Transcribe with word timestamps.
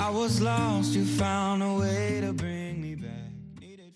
I 0.00 0.10
was 0.10 0.40
lost, 0.40 0.92
you 0.94 1.04
found 1.04 1.62
a 1.62 1.74
way 1.74 2.20
to 2.20 2.32
bring 2.32 2.80
me 2.80 2.94
back. 2.94 3.30
Needed 3.60 3.92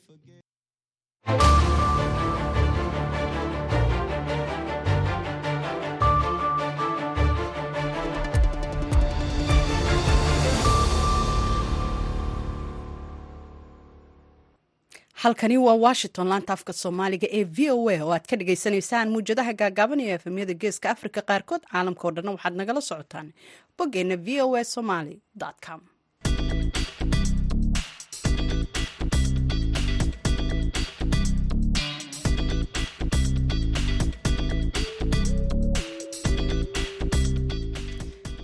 halkani 15.22 15.56
waa 15.66 15.74
washington 15.86 16.26
laanta 16.30 16.52
afka 16.56 16.72
soomaaliga 16.82 17.28
ee 17.38 17.44
v 17.56 17.70
o 17.76 17.88
a 17.94 17.96
oo 18.04 18.12
aad 18.16 18.26
ka 18.30 18.36
dhagaysanaysaan 18.40 19.08
gaagaaban 19.60 20.00
iyo 20.04 20.12
efemyada 20.18 20.54
geeska 20.62 20.86
afrika 20.94 21.20
qaarkood 21.28 21.62
caalamka 21.72 22.02
oo 22.06 22.12
dhanna 22.16 22.30
waxaad 22.36 22.54
nagala 22.60 22.80
socotaan 22.90 23.28
boggeena 23.76 24.16
v 24.26 24.28
o 24.44 24.56
a 24.60 24.62
somaly 24.74 25.16
com 25.66 25.80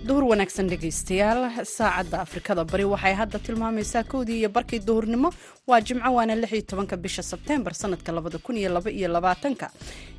duhur 0.08 0.24
wanaagsan 0.30 0.66
dhegaystayaal 0.72 1.40
saacadda 1.76 2.16
afrikada 2.26 2.62
bari 2.72 2.84
waxay 2.92 3.14
hadda 3.20 3.38
tilmaamaysaa 3.46 4.04
kowdii 4.12 4.38
iyo 4.40 4.48
barkii 4.56 4.80
duhurnimo. 4.88 5.30
Waa 5.68 5.80
jimco 5.86 6.10
waana 6.16 6.34
lix 6.42 6.52
iyo 6.52 6.62
tobanka 6.70 6.96
bisha 6.96 7.22
sebteembar 7.22 7.74
sanadka 7.74 8.12
labada 8.12 8.38
kun 8.38 8.56
iyo 8.56 8.70
laba 8.76 8.90
iyo 8.90 9.08
labaatanka. 9.08 9.66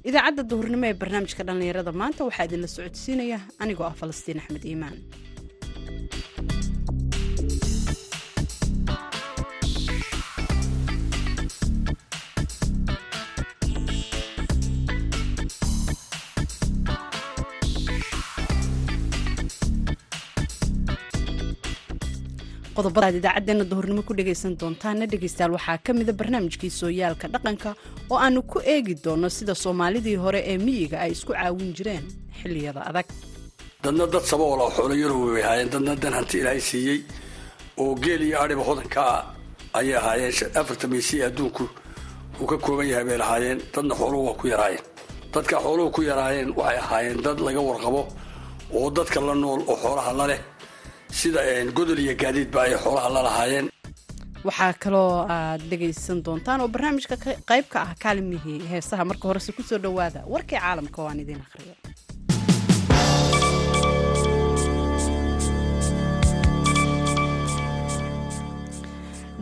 Idaacadda 0.09 0.43
duhurnimo 0.51 0.85
ee 0.89 0.93
barnaamijka 1.01 1.43
dhallinyarada 1.47 1.91
maanta 2.01 2.21
waxaa 2.27 2.45
idinla 2.47 2.67
socodsiinaya 2.75 3.39
anigoo 3.63 3.85
ah 3.89 3.95
falastiin 4.01 4.39
axmed 4.41 4.63
iimaan 4.71 4.95
qodobada 22.79 23.07
aad 23.07 23.15
idaacadeena 23.19 23.63
duhurnimo 23.71 24.01
ku 24.07 24.13
dhagaysan 24.19 24.53
doontaana 24.61 25.05
dhegaystayaal 25.11 25.53
waxaa 25.57 25.77
ka 25.85 25.91
mida 25.99 26.13
barnaamijkii 26.19 26.71
sooyaalka 26.81 27.27
dhaqanka 27.33 27.69
oo 28.11 28.17
aanu 28.25 28.41
ku 28.51 28.57
eegi 28.73 28.93
doono 29.05 29.27
sida 29.37 29.53
soomaalidii 29.63 30.15
hore 30.23 30.39
ee 30.51 30.57
miyiga 30.65 30.97
ay 31.05 31.11
isku 31.15 31.31
caawin 31.33 31.71
jireen 31.77 32.05
xilliyada 32.39 32.81
adag. 32.89 33.07
Dadna 33.83 34.05
dad 34.13 34.23
sabool 34.31 34.59
oo 34.65 34.71
xoolo 34.77 34.95
yarow 35.03 35.19
bay 35.33 35.43
ahaayeen 35.43 35.69
dadna 35.73 35.93
dan 36.03 36.13
hanti 36.17 36.35
ilaahay 36.41 36.61
siiyey 36.69 36.99
oo 37.81 37.95
geel 38.03 38.21
iyo 38.27 38.37
adhiba 38.43 38.63
hodanka 38.69 39.01
ah 39.15 39.21
ayay 39.79 39.95
ahaayeen. 40.01 40.33
Afarta 40.59 40.87
adduunku 41.27 41.63
uu 42.41 42.47
ka 42.51 42.57
kooban 42.65 42.87
yahay 42.91 43.05
bay 43.09 43.17
lahaayeen. 43.23 43.59
Dadna 43.75 43.93
xooluhu 43.99 44.23
waa 44.27 44.37
ku 44.41 44.45
yaraayeen. 44.53 44.83
Dadka 45.33 45.55
xooluhu 45.65 45.89
ku 45.95 46.01
yaraayeen 46.09 46.49
waxay 46.59 46.77
ahaayeen 46.85 47.19
dad 47.25 47.37
laga 47.47 47.61
warqabo 47.69 48.01
oo 48.77 48.87
dadka 48.97 49.19
la 49.27 49.33
nool 49.43 49.61
oo 49.71 49.77
xoolaha 49.83 50.11
la 50.19 50.25
leh 50.31 50.41
sida 51.11 51.41
godol 51.73 51.99
iyo 51.99 52.15
gaadiidba 52.15 52.61
ay 52.63 52.73
xoolaha 52.83 53.09
la 53.09 53.21
lahaayeen. 53.27 53.67
Waxaa 54.43 54.73
kaloo 54.73 55.25
aad 55.29 55.61
dhegaysan 55.69 56.23
doontaan 56.25 56.61
oo 56.61 56.67
barnaamijka 56.67 57.15
qayb 57.49 57.65
ka 57.73 57.79
ah 57.85 57.91
kaalimihii 58.03 58.59
heesaha. 58.71 59.05
Marka 59.05 59.27
horese 59.27 59.51
ku 59.51 59.63
soo 59.63 59.77
dhowaada 59.77 60.23
warkii 60.33 60.59
caalamka 60.59 61.01
oo 61.01 61.07
aan 61.09 61.19
idiin 61.19 61.41
akhriyo 61.45 61.73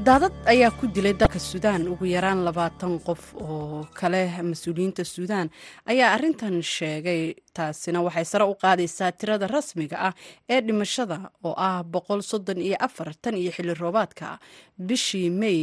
daadad 0.08 0.32
ayaa 0.54 0.72
ku 0.80 0.86
dilay 0.88 1.14
dalka 1.20 1.40
suudaan. 1.40 1.88
Ugu 1.92 2.06
yaraan 2.16 2.40
labaatan 2.48 2.94
qof 3.08 3.24
oo 3.36 3.84
kale 4.00 4.22
mas'uuliyiinta 4.50 5.04
suudaan 5.04 5.48
ayaa 5.92 6.14
arintan 6.16 6.62
sheegay 6.76 7.22
taasina 7.56 8.00
waxay 8.06 8.26
sare 8.32 8.46
u 8.48 8.56
qaadaysaa 8.64 9.12
tirada 9.20 9.48
rasmiga 9.56 9.98
ah 10.08 10.14
ee 10.50 10.62
dhimashada 10.68 11.18
oo 11.44 11.54
ah 11.68 11.84
boqol 11.94 12.22
soddon 12.32 12.60
iyo 12.68 12.78
afar 12.88 13.10
tan 13.22 13.36
iyo 13.42 13.52
xilli 13.52 13.74
roobaadka 13.74 14.40
bishii 14.88 15.30
may 15.30 15.60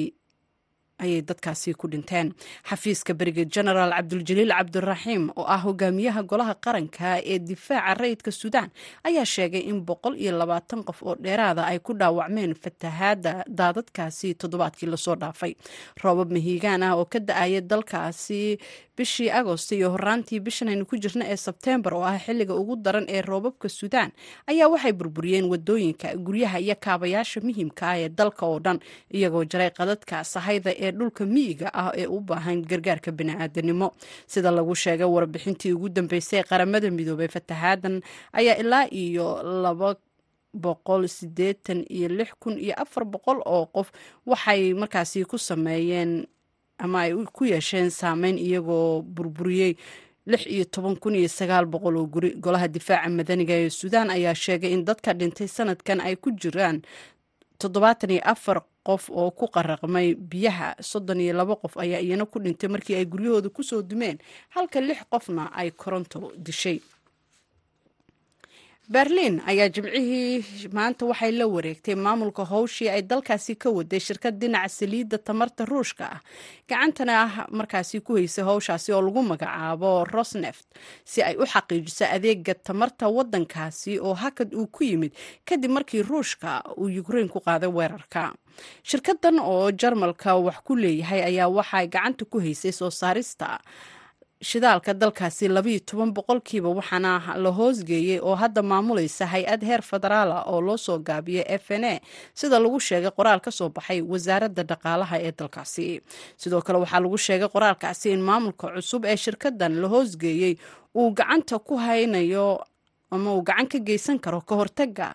ayay 0.98 1.22
dadkaasi 1.22 1.74
ku 1.74 1.88
dhinteen. 1.88 2.32
Xafiiska 2.68 3.14
beriga 3.14 3.44
genaraal 3.44 3.90
cabduljaliil 3.96 4.52
cabdiraxiim 4.54 5.30
oo 5.36 5.44
ah 5.54 5.58
hogaamiyaha 5.64 6.22
golaha 6.22 6.54
qaranka 6.54 7.18
ee 7.24 7.38
difaaca 7.38 7.94
rayidka 8.00 8.30
suudaan 8.30 8.70
ayaa 9.04 9.24
sheegay 9.24 9.60
in 9.70 9.80
boqol 9.88 10.14
iyo 10.16 10.32
labaatan 10.38 10.84
qof 10.84 11.02
oo 11.02 11.14
dheeraada 11.18 11.66
ay 11.66 11.78
ku 11.78 11.92
dhaawacmeen 11.98 12.54
fatahaada 12.54 13.44
daadadkaasi 13.48 14.34
toddobaadkii 14.34 14.86
la 14.90 14.96
soo 14.96 15.16
dhaafay. 15.16 15.54
Roobab 16.02 16.30
mahiigaan 16.32 16.82
ah 16.82 16.94
oo 16.96 17.04
ka 17.04 17.18
da'aya 17.18 17.60
dalkaasi 17.60 18.58
bishii 18.96 19.30
agost 19.30 19.72
iyo 19.72 19.90
horaantii 19.90 20.40
bishan 20.40 20.68
aynu 20.68 20.86
ku 20.86 20.96
jirna 20.96 21.24
ee 21.32 21.36
sebteembar 21.36 21.94
oo 21.94 22.04
ah 22.06 22.18
xilliga 22.18 22.54
ugu 22.54 22.76
daran 22.76 23.06
ee 23.08 23.22
roobabka 23.22 23.68
suudaan 23.68 24.10
ayaa 24.46 24.68
waxay 24.68 24.92
burburiyeen 24.92 25.50
waddooyinka 25.50 26.14
guryaha 26.26 26.58
iyo 26.60 26.74
kaabayaasha 26.80 27.40
muhiimka 27.40 27.84
ah 27.90 27.98
ee 27.98 28.08
dalka 28.08 28.46
oo 28.46 28.58
dhan 28.62 28.78
iyagoo 29.10 29.44
jaray 29.44 29.70
qadadka 29.70 30.24
sahayda 30.24 30.70
ee 30.78 30.90
dhulka 30.92 31.26
miyiga 31.26 31.74
ah 31.74 31.90
ee 31.96 32.06
u 32.06 32.20
baahan 32.20 32.62
gargaarka 32.70 33.10
bini'aadanimo. 33.12 33.88
Sida 34.26 34.50
lagu 34.50 34.74
sheegay 34.74 35.06
warbixintii 35.06 35.72
ugu 35.74 35.88
dambeysay 35.88 36.40
ee 36.40 36.42
qaramada 36.50 36.90
midoobay 36.90 37.28
fatahaadan 37.28 38.00
ayaa 38.32 38.56
ilaa 38.62 38.86
iyo 38.90 39.42
laba 39.42 39.96
boqol 40.54 41.08
sideetan 41.10 41.82
iyo 41.90 42.08
lix 42.08 42.30
kun 42.38 42.54
iyo 42.58 42.74
afar 42.82 43.04
boqol 43.04 43.42
oo 43.44 43.66
qof 43.66 43.90
waxay 44.26 44.70
markaasi 44.74 45.24
ku 45.26 45.34
sameeyeen 45.38 46.26
ama 46.78 47.00
ay 47.00 47.12
ku 47.32 47.44
yeesheen 47.44 47.90
saameyn 47.90 48.38
iyagoo 48.38 49.02
burburiyey 49.02 49.76
lix 50.26 50.46
iyo 50.46 50.64
toban 50.64 50.96
kun 50.96 51.14
iyo 51.14 51.28
sagaal 51.28 51.66
boqol 51.66 51.96
oo 51.96 52.06
guri. 52.06 52.30
Golaha 52.40 52.68
difaaca 52.68 53.08
madaniga 53.10 53.54
ee 53.54 53.70
suudaan 53.70 54.10
ayaa 54.10 54.34
sheegay 54.34 54.72
in 54.72 54.84
dadka 54.84 55.12
dhintay 55.14 55.48
sanadkan 55.48 56.00
ay 56.00 56.16
ku 56.16 56.30
jiraan 56.32 56.82
toddobaatan 57.58 58.10
iyo 58.10 58.22
afar 58.24 58.62
qof 58.84 59.10
oo 59.10 59.30
ku 59.30 59.46
qaraqmay 59.48 60.14
biyaha. 60.14 60.74
Soddon 60.80 61.20
iyo 61.20 61.32
laba 61.36 61.56
qof 61.56 61.76
ayaa 61.76 62.00
iyana 62.00 62.26
ku 62.26 62.38
dhintay 62.40 62.68
markii 62.68 62.96
ay 62.96 63.04
guryahooda 63.06 63.48
ku 63.48 63.62
soo 63.62 63.82
dumeen 63.82 64.18
halka 64.50 64.80
lix 64.80 65.04
qofna 65.10 65.52
ay 65.52 65.70
koronto 65.70 66.32
dishay 66.36 66.80
berliin 68.92 69.40
ayaa 69.46 69.68
jimcihii 69.68 70.68
maanta 70.72 71.06
waxay 71.06 71.32
la 71.32 71.46
wareegtay 71.46 71.94
maamulka 71.94 72.44
howshii 72.44 72.88
ay 72.88 73.02
dalkaasi 73.02 73.54
ka 73.56 73.70
waday 73.70 74.00
shirkad 74.00 74.36
dhinaca 74.40 74.68
saliidda 74.68 75.18
tamarta 75.18 75.64
ruushka 75.64 76.04
ah. 76.12 76.20
Gacantana 76.68 77.14
ah 77.22 77.46
markaasi 77.50 78.00
ku 78.04 78.16
haysay 78.16 78.44
howshaasi 78.44 78.92
oo 78.92 79.00
lagu 79.02 79.22
magacaabo 79.22 80.04
rosneft 80.04 80.66
si 81.04 81.22
ay 81.22 81.36
u 81.36 81.46
xaqiijiso 81.46 82.04
adeega 82.12 82.54
tamarta 82.54 83.08
wadankaasi 83.08 83.98
oo 84.00 84.14
hakad 84.14 84.54
uu 84.54 84.66
ku 84.66 84.84
yimid 84.84 85.12
kadib 85.48 85.70
markii 85.70 86.02
ruushka 86.02 86.62
uu 86.76 86.92
ukrein 87.00 87.28
ku 87.28 87.40
qaaday 87.40 87.68
weerarka. 87.72 88.34
Shirkadan 88.82 89.38
oo 89.40 89.70
jarmalka 89.72 90.36
wax 90.36 90.60
ku 90.64 90.76
leeyahay 90.76 91.22
ayaa 91.24 91.48
waxay 91.48 91.88
gacanta 91.88 92.24
ku 92.24 92.38
haysay 92.40 92.72
soo 92.72 92.90
saarista 92.90 93.58
shidaalka 94.48 94.92
dalkaasi 95.00 95.48
labayo 95.48 95.80
toban 95.88 96.10
boqolkiiba 96.16 96.68
waxaana 96.78 97.12
la 97.44 97.50
hoosgeeyey 97.58 98.18
oo 98.28 98.34
hadda 98.42 98.62
maamulaysa 98.62 99.24
hay'ad 99.32 99.62
heer 99.68 99.82
federaala 99.90 100.42
oo 100.52 100.60
loo 100.66 100.76
soo 100.76 100.98
gaabiyay 101.08 101.44
f 101.58 101.70
n 101.80 101.84
a 101.84 102.00
sida 102.34 102.58
lagu 102.60 102.78
sheegay 102.80 103.10
qoraal 103.18 103.40
ka 103.40 103.50
soo 103.50 103.68
baxay 103.76 104.00
wasaaradda 104.12 104.62
dhaqaalaha 104.70 105.16
ee 105.26 105.32
dalkaasi. 105.38 105.86
Sidoo 106.36 106.60
kale 106.66 106.78
waxaa 106.84 107.00
lagu 107.04 107.18
sheegay 107.26 107.48
qoraalkaasi 107.54 108.06
in 108.12 108.20
maamulka 108.28 108.66
cusub 108.76 109.04
ee 109.08 109.16
shirkadan 109.16 109.80
la 109.82 109.88
hoosgeeyey 109.88 110.54
uu 110.94 111.10
gacanta 111.18 111.58
ku 111.58 111.74
haynayo 111.80 112.60
ama 113.10 113.34
uu 113.34 113.42
gacan 113.48 113.66
ka 113.72 113.78
geysan 113.78 114.18
karo 114.20 114.40
ka 114.44 114.54
hortaga 114.60 115.14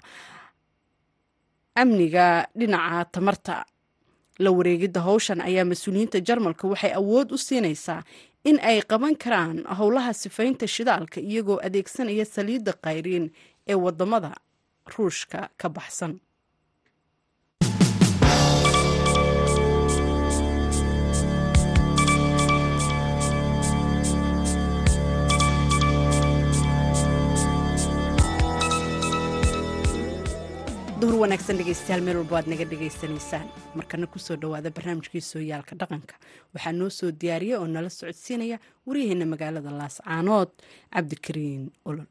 amniga 1.76 2.48
dhinaca 2.58 3.06
tamarta. 3.14 3.66
La 4.40 4.52
wareegidda 4.56 5.02
howshan 5.04 5.42
ayaa 5.44 5.66
mas'uuliyiinta 5.68 6.20
jarmalka 6.28 6.64
waxay 6.72 6.92
awood 6.96 7.32
u 7.36 7.38
siinaysaa 7.38 8.02
in 8.44 8.60
ay 8.64 8.82
qaban 8.82 9.16
karaan 9.24 9.66
howlaha 9.80 10.14
sifaynta 10.14 10.68
shidaalka 10.68 11.20
iyagoo 11.22 11.60
adeegsanaya 11.68 12.26
saliidda 12.26 12.74
kayriin 12.86 13.26
ee 13.68 13.76
waddamada 13.86 14.32
ruushka 14.98 15.50
ka 15.58 15.70
baxsan 15.70 16.20
duhur 31.20 31.28
wanaagsan 31.28 31.58
dhegeystayaal 31.60 32.02
meel 32.06 32.18
walba 32.22 32.36
waad 32.36 32.48
naga 32.48 32.66
dhegaysanaysaan 32.72 33.48
markana 33.76 34.08
ku 34.08 34.20
soo 34.20 34.36
dhowaada 34.40 34.70
barnaamijkii 34.72 35.22
sooyaalka 35.22 35.76
dhaqanka. 35.76 36.16
Waxaa 36.54 36.72
noo 36.72 36.90
soo 36.90 37.12
diyaariya 37.12 37.60
oo 37.60 37.68
nala 37.68 37.90
socodsiinaya 37.90 38.60
waryaheena 38.88 39.26
magaalada 39.26 39.72
laascaanood 39.72 40.50
cabdikariin 40.94 41.72
olol 41.86 42.06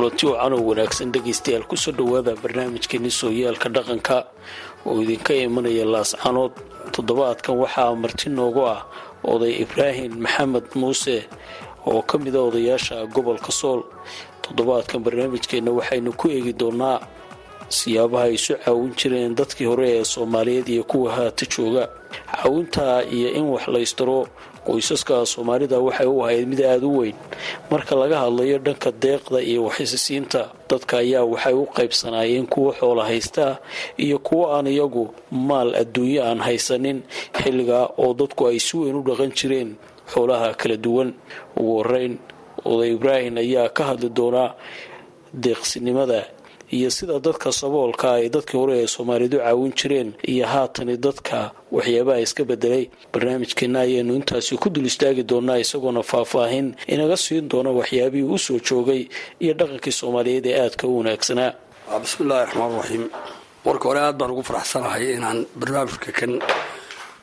kulanti 0.00 0.26
oo 0.26 0.64
wanaagsan 0.64 1.12
dhegaystayaal 1.12 1.64
ku 1.68 1.76
soo 1.76 1.92
dhowaada 1.92 2.32
barnaamijkeeni 2.42 3.10
sooyaalka 3.10 3.68
dhaqanka. 3.68 4.16
Oo 4.86 5.02
idinka 5.04 5.34
imanaya 5.34 5.84
laascanood 5.84 6.52
toddobaadkan 6.92 7.56
waxaa 7.60 7.92
marti 7.94 8.28
noogu 8.32 8.64
ah 8.74 8.80
oday 9.24 9.60
ibraahim 9.60 10.12
maxamed 10.24 10.64
muuse 10.74 11.28
oo 11.86 12.00
ka 12.02 12.16
mida 12.18 12.40
odayaasha 12.40 13.06
gobolka 13.12 13.52
sool. 13.52 13.80
Toddobaadkan 14.42 15.04
barnaamijkeenna 15.04 15.70
waxaynu 15.70 16.16
ku 16.16 16.28
eegi 16.32 16.52
doonaa 16.56 17.00
siyaabaha 17.68 18.24
ay 18.24 18.34
isu 18.40 18.54
caawin 18.64 18.94
jireen 18.96 19.34
dadkii 19.36 19.66
hore 19.68 19.88
ee 20.00 20.04
soomaaliyeed 20.04 20.68
iyo 20.68 20.84
kuwa 20.84 21.12
haata 21.12 21.44
jooga. 21.46 21.88
Caawintaa 22.32 23.04
iyo 23.04 23.28
in 23.36 23.44
wax 23.52 23.68
laystaro 23.68 24.26
qoysaska 24.70 25.14
soomaalida 25.32 25.76
waxay 25.86 26.06
u 26.06 26.22
ahayd 26.24 26.46
mid 26.52 26.60
aada 26.72 26.86
u 26.86 26.94
weyn. 27.02 27.16
Marka 27.70 27.94
laga 28.00 28.16
hadlayo 28.24 28.56
dhanka 28.66 28.90
deeqda 29.04 29.38
iyo 29.50 29.60
waxisisiinta 29.68 30.40
dadka 30.70 30.94
ayaa 31.02 31.24
waxay 31.32 31.54
u 31.54 31.64
qaybsanaayeen 31.76 32.46
kuwa 32.52 32.72
xoola 32.80 33.02
haystaa 33.10 33.54
iyo 34.04 34.18
kuwa 34.26 34.46
aan 34.56 34.66
iyagu 34.74 35.04
maal 35.48 35.70
adduunyo 35.82 36.20
aan 36.28 36.40
haysanin 36.46 36.98
xilligaa 37.42 37.86
oo 38.02 38.14
dadku 38.20 38.42
ay 38.50 38.58
si 38.66 38.76
weyn 38.80 38.96
u 38.96 39.02
dhaqan 39.08 39.32
jireen 39.38 39.70
xoolaha 40.12 40.48
kala 40.60 40.76
duwan. 40.84 41.10
Ugu 41.58 41.72
horeyn 41.78 42.14
oday 42.70 42.90
ibraahim 42.96 43.34
ayaa 43.44 43.68
ka 43.76 43.82
hadli 43.90 44.08
doonaa 44.18 44.50
deeqsinimada 45.44 46.20
iyo 46.76 46.90
sida 46.96 47.16
dadka 47.26 47.48
saboolka 47.60 48.06
ay 48.18 48.28
dadkii 48.34 48.58
hore 48.60 48.74
ee 48.82 48.86
soomaaliyeed 48.94 49.34
u 49.34 49.38
caawin 49.44 49.72
jireen 49.80 50.08
iyo 50.32 50.46
haatani 50.52 50.96
dadka 51.06 51.38
waxyaabaha 51.76 52.20
iska 52.26 52.42
bedelay 52.50 52.84
barnaamijkeena 53.12 53.78
ayaynu 53.86 54.12
intaasi 54.18 54.56
ku 54.62 54.68
dul 54.74 54.86
istaagi 54.90 55.22
doonaa 55.30 55.58
isagoona 55.64 56.02
faahfaahin 56.02 56.66
inaga 56.94 57.16
siin 57.16 57.48
doona 57.52 57.70
waxyaabihii 57.78 58.28
u 58.34 58.38
soo 58.38 58.58
joogay 58.68 59.02
iyo 59.44 59.52
dhaqankii 59.58 59.92
soomaaliyeed 60.00 60.46
ee 60.46 60.56
aadka 60.64 60.84
u 60.86 60.98
wanaagsanaa. 60.98 61.52
Bismillahi 62.02 62.42
raxmaan 62.46 62.72
raxiim 62.78 63.04
marka 63.66 63.84
hore 63.88 64.00
aad 64.00 64.16
baan 64.20 64.30
ugu 64.34 64.42
faraxsanahay 64.50 65.04
inaan 65.16 65.38
barnaamijka 65.60 66.10
kan 66.18 66.32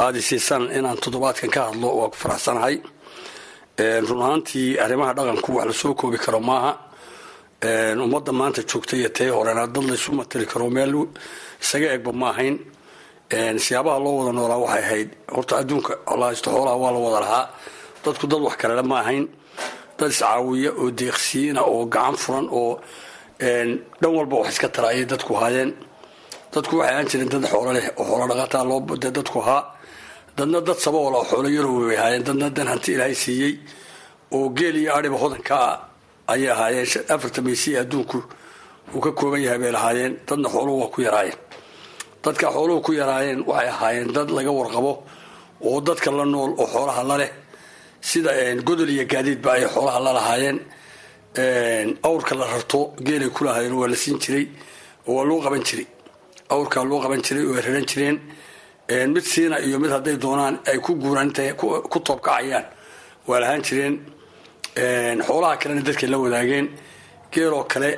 aada 0.04 0.18
isiisaan 0.24 0.64
inaan 0.78 0.98
toddobaadkan 1.04 1.50
ka 1.56 1.62
hadlo 1.68 1.88
waa 2.00 2.10
ku 2.14 2.18
faraxsanahay. 2.24 2.76
Run 4.10 4.22
ahaantii 4.22 4.78
arrimaha 4.84 5.14
dhaqanku 5.18 5.50
wax 5.58 5.66
la 5.70 5.74
soo 5.82 5.94
koobi 6.00 6.18
karo 6.18 6.40
maaha 6.50 6.72
ummadda 7.63 8.31
maanta 8.31 8.62
joogta 8.63 8.95
iyo 8.95 9.09
tee 9.09 9.30
horena 9.30 9.68
dad 9.68 9.83
laysu 9.83 10.12
matali 10.13 10.45
karo 10.45 10.69
meel 10.69 11.07
isaga 11.62 11.94
egba 11.95 12.12
ma 12.13 12.30
ahayn. 12.30 12.59
Siyaabaha 13.31 14.00
loo 14.00 14.18
wada 14.19 14.31
noolaa 14.31 14.57
waxay 14.63 14.83
ahayd 14.83 15.09
horta 15.36 15.57
adduunka 15.57 15.94
lahaysto 16.19 16.50
xoolaha 16.51 16.77
waa 16.77 16.92
la 16.92 17.00
wada 17.00 17.19
lahaa. 17.25 17.50
Dadku 18.06 18.27
dad 18.27 18.42
wax 18.42 18.56
kalele 18.57 18.83
ma 18.83 19.00
ahayn. 19.01 19.27
Dad 19.98 20.09
iscaawiya 20.12 20.71
oo 20.77 20.92
deeqsiina 20.92 21.62
oo 21.65 21.86
gacan 21.86 22.15
furan 22.15 22.48
oo 22.51 22.80
dhan 23.39 24.13
walba 24.18 24.36
wax 24.42 24.50
iska 24.54 24.69
tara 24.69 24.88
ayay 24.94 25.06
dadku 25.06 25.33
haayeen. 25.33 25.74
Dadku 26.54 26.77
waxay 26.77 26.94
ahaan 26.94 27.07
jireen 27.09 27.30
dad 27.30 27.45
xoolo 27.51 27.69
oo 27.98 28.04
xoolo 28.06 28.25
dhaqataa 28.31 28.63
loo 28.69 28.80
dadku 29.18 29.39
ahaa 29.42 29.63
dadna 30.38 30.62
dad 30.62 30.77
saboola 30.77 31.18
oo 31.18 31.25
xoolo 31.25 31.50
yarow 31.50 31.75
bay 31.89 31.98
ahaayeen 31.98 32.24
dadna 32.24 32.50
dan 32.50 32.68
hanti 32.71 32.94
ilaahay 32.94 33.15
siiyey 33.15 33.54
oo 34.31 34.50
geel 34.57 34.75
iyo 34.77 34.94
adhiba 34.95 35.18
hodankaa 35.18 35.87
ayay 36.28 36.50
ahaayeen 36.52 36.88
afarta 37.14 37.42
maysi 37.42 37.78
adduunku 37.82 38.20
uu 38.96 39.00
ka 39.02 39.12
kooban 39.12 39.42
yahay 39.46 39.60
bay 39.60 39.72
lahaayeen. 39.72 40.14
Dadna 40.28 40.48
xooluhu 40.50 40.80
waa 40.82 40.90
ku 40.94 41.02
yaraayeen. 41.02 41.38
Dadka 42.24 42.46
xooluhu 42.56 42.82
ku 42.86 42.92
yaraayeen 42.94 43.40
waxay 43.50 43.70
ahaayeen 43.70 44.14
dad 44.16 44.30
laga 44.38 44.52
warqabo 44.52 45.04
oo 45.62 45.82
dadka 45.82 46.12
la 46.12 46.26
nool 46.26 46.52
oo 46.62 46.68
xoolaha 46.74 47.04
la 47.04 47.18
leh. 47.18 47.32
Sida 48.02 48.32
godol 48.68 48.90
iyo 48.90 49.06
gaadiidba 49.12 49.52
ay 49.54 49.66
xoolaha 49.74 50.00
la 50.06 50.12
lahaayeen. 50.18 50.58
Awrka 52.04 52.36
la 52.36 52.46
rarto 52.46 52.94
geelay 53.06 53.30
ku 53.30 53.44
lahaayeen 53.44 53.74
waa 53.74 53.88
la 53.88 53.96
siin 53.96 54.18
jiray 54.20 54.48
waa 55.08 55.24
loo 55.24 55.42
qaban 55.42 55.64
jiray. 55.64 55.88
Awrkaa 56.50 56.84
loo 56.84 57.00
qaban 57.04 57.22
jiray 57.22 57.46
oo 57.46 57.56
raran 57.66 57.86
jireen. 57.86 58.18
Mid 59.14 59.24
siina 59.24 59.60
iyo 59.60 59.80
mid 59.80 59.92
hadday 59.92 60.18
doonaan 60.18 60.60
ay 60.66 60.80
ku 60.80 60.96
guuraan 60.96 61.28
intay 61.28 61.54
ku 61.54 62.00
toobkacayaan 62.08 62.66
waa 63.28 63.40
lahaan 63.40 63.62
jireen 63.68 63.96
xoolaha 65.28 65.58
kalena 65.62 65.82
dadkay 65.82 66.10
la 66.10 66.18
wadaageen 66.24 66.68
geeloo 67.34 67.64
kale 67.72 67.90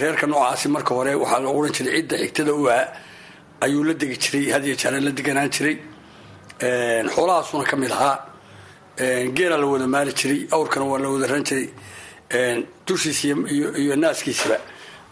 reerka 0.00 0.26
noocaasi 0.26 0.68
marka 0.68 0.94
hore 0.94 1.12
waxaa 1.22 1.40
loo 1.44 1.52
ohan 1.58 1.72
jiray 1.76 2.00
cidda 2.00 2.16
xigtada 2.22 2.52
u 2.54 2.68
ah 2.68 2.84
ayuu 3.64 3.84
la 3.84 3.94
degi 3.94 4.16
jiray 4.24 4.50
hadiyo 4.54 4.74
jeera 4.80 5.00
la 5.00 5.10
deganaan 5.10 5.50
jiray. 5.56 5.76
Xoolahaasuna 7.14 7.64
ka 7.70 7.76
mid 7.76 7.90
ahaa. 7.90 8.16
Geela 9.36 9.56
la 9.62 9.66
wada 9.66 9.86
maali 9.86 10.12
jiray 10.12 10.40
awrkana 10.50 10.84
waa 10.90 10.98
la 10.98 11.08
wada 11.08 11.26
ran 11.32 11.44
jiray. 11.44 11.68
Dushiisa 12.86 13.28
iyo 13.82 13.96
naaskiisaba 13.96 14.56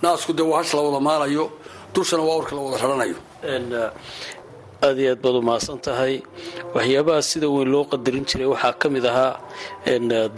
naasku 0.02 0.32
dee 0.32 0.42
waa 0.50 0.58
hash 0.62 0.74
la 0.74 0.80
wada 0.82 1.00
maalayo 1.00 1.44
dushana 1.94 2.22
waa 2.22 2.34
awrka 2.38 2.54
la 2.56 2.60
wada 2.62 2.78
raranayo 2.82 3.16
aada 4.86 5.00
iyo 5.02 5.10
aad 5.14 5.20
baad 5.24 5.36
umahadsan 5.42 5.78
tahay. 5.86 6.14
Waxyaabaha 6.74 7.22
sida 7.30 7.48
weyn 7.54 7.68
loo 7.74 7.84
qadarin 7.92 8.24
jiray 8.30 8.48
waxaa 8.54 8.74
ka 8.80 8.86
mid 8.94 9.04
ahaa 9.12 9.40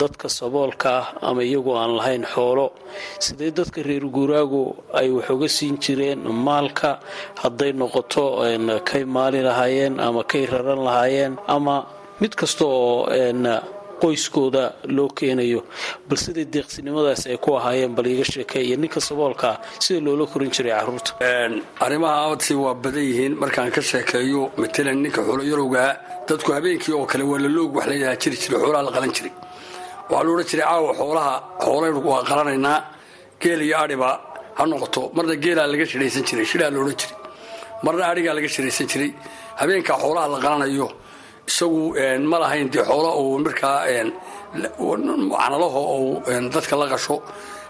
dadka 0.00 0.26
saboolka 0.38 0.90
ah 1.00 1.06
ama 1.28 1.42
iyagoo 1.42 1.76
aan 1.82 1.92
lahayn 1.98 2.24
xoolo. 2.34 2.66
Sidee 3.24 3.50
dadka 3.58 3.82
reer 3.88 4.04
guuraagu 4.16 4.62
ay 4.98 5.08
wax 5.16 5.28
uga 5.34 5.48
siin 5.56 5.76
jireen 5.84 6.20
maalka 6.46 6.90
hadday 7.42 7.72
noqoto 7.80 8.24
kay 8.88 9.04
maali 9.04 9.40
lahaayeen 9.48 9.94
ama 10.06 10.22
kay 10.30 10.44
raran 10.52 10.80
lahaayeen 10.88 11.32
ama 11.56 11.76
mid 12.20 12.32
kasta 12.40 12.64
oo 12.64 13.06
qoyskooda 14.02 14.62
loo 14.96 15.08
keenayo 15.18 15.60
bal 16.08 16.18
siday 16.24 16.46
deeqsinimadaas 16.54 17.22
ay 17.32 17.36
ku 17.44 17.50
ahaayeen 17.58 17.92
bal 17.96 18.06
iiga 18.12 18.24
sheekey 18.32 18.62
iyo 18.68 18.76
ninka 18.82 19.00
saboolkaa 19.08 19.54
sida 19.84 20.00
loola 20.06 20.24
korin 20.32 20.50
jiray 20.56 20.72
carruurta 20.78 21.10
arrimaha 21.84 22.16
aadsi 22.26 22.52
waa 22.64 22.74
badan 22.84 23.04
yihiin. 23.10 23.32
Markaan 23.42 23.70
ka 23.76 23.80
sheekeeyo 23.90 24.40
matalan 24.60 24.98
ninka 25.04 25.20
xoolo 25.26 25.42
yarowgaa 25.50 25.90
dadku 26.28 26.50
habeenkii 26.56 26.92
oo 26.98 27.06
kale 27.10 27.24
waa 27.30 27.38
laloog 27.44 27.70
wax 27.76 27.86
layahaa 27.90 28.16
jiri 28.22 28.36
jiray 28.42 28.58
xoolaha 28.62 28.82
la 28.86 28.92
qalan 28.96 29.12
jiray. 29.16 29.32
Waxaa 30.10 30.24
la 30.26 30.30
odhan 30.34 30.46
jiray 30.50 30.64
caawa 30.70 30.90
xoolaha 31.00 31.32
xoolaynu 31.64 32.00
waa 32.10 32.22
qalanaynaa. 32.30 32.78
Geel 33.42 33.60
iyo 33.66 33.76
adhiba 33.84 34.08
ha 34.58 34.62
noqoto. 34.70 35.00
Marna 35.16 35.34
geelaa 35.44 35.66
laga 35.72 35.84
shiraysan 35.90 36.24
jiray 36.28 36.46
shidhaa 36.50 36.70
la 36.74 36.78
odhan 36.82 36.96
jiray. 37.00 37.16
Marna 37.84 38.04
adhigaa 38.12 38.34
laga 38.38 38.48
shiraysan 38.54 38.86
jiray. 38.92 39.10
Habeenkaa 39.60 39.96
xoolaha 40.02 40.26
la 40.34 40.38
qalanayo 40.44 40.86
isagu 41.50 41.82
ma 42.30 42.36
lahayn 42.42 42.68
dee 42.74 42.84
xoola 42.90 43.10
uu 43.22 43.38
markaa 43.46 43.78
uu 44.78 46.22
dadka 46.54 46.76
la 46.80 46.86
qasho. 46.92 47.16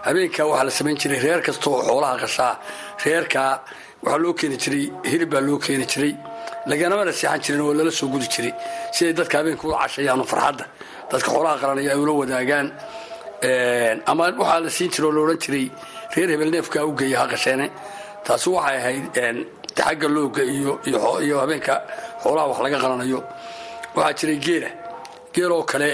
Habeenkaa 0.05 0.45
waxaa 0.51 0.63
la 0.67 0.71
samayn 0.77 0.97
jiray 1.01 1.19
reer 1.25 1.41
kasta 1.45 1.69
oo 1.69 1.81
xoolaha 1.87 2.15
qashaa 2.23 2.53
reerkaa 3.05 3.51
waxaa 4.03 4.21
loo 4.23 4.33
keeni 4.39 4.57
jiray 4.63 4.83
hilib 5.11 5.29
baa 5.33 5.41
loo 5.47 5.57
keeni 5.65 5.85
jiray. 5.91 6.13
Laganamana 6.69 7.11
seexan 7.19 7.39
jirin 7.45 7.61
oo 7.61 7.73
lala 7.73 7.91
soo 7.91 8.07
gudi 8.13 8.27
jiray. 8.33 8.53
Siday 8.95 9.13
dadka 9.19 9.35
habeenka 9.39 9.63
ula 9.67 9.77
cashayaano 9.83 10.23
farxadda. 10.31 10.65
Dadka 11.11 11.29
xoolaha 11.33 11.55
qaranaya 11.61 11.91
ay 11.93 11.99
ula 12.03 12.13
wadaagaan. 12.21 12.67
Ama 14.11 14.23
waxaa 14.41 14.59
la 14.65 14.69
siin 14.69 14.89
jira 14.93 15.05
oo 15.07 15.11
la 15.15 15.21
odhan 15.25 15.39
jiray 15.43 15.65
reer 16.15 16.29
hebel 16.33 16.49
neefkaa 16.55 16.83
u 16.89 16.93
geeya 16.99 17.17
ha 17.21 17.25
qasheene. 17.33 17.67
Taasi 18.25 18.49
waxay 18.55 18.77
ahayd 18.81 19.05
xagga 19.77 20.07
looga 20.15 20.41
iyo 20.43 21.35
habeenka 21.43 21.73
xoolaha 22.23 22.45
wax 22.51 22.59
laga 22.65 22.77
qalanayo 22.83 23.19
waxaa 23.95 24.13
jiray 24.19 24.39
geela. 24.47 24.69
Geeloo 25.33 25.63
kale 25.71 25.89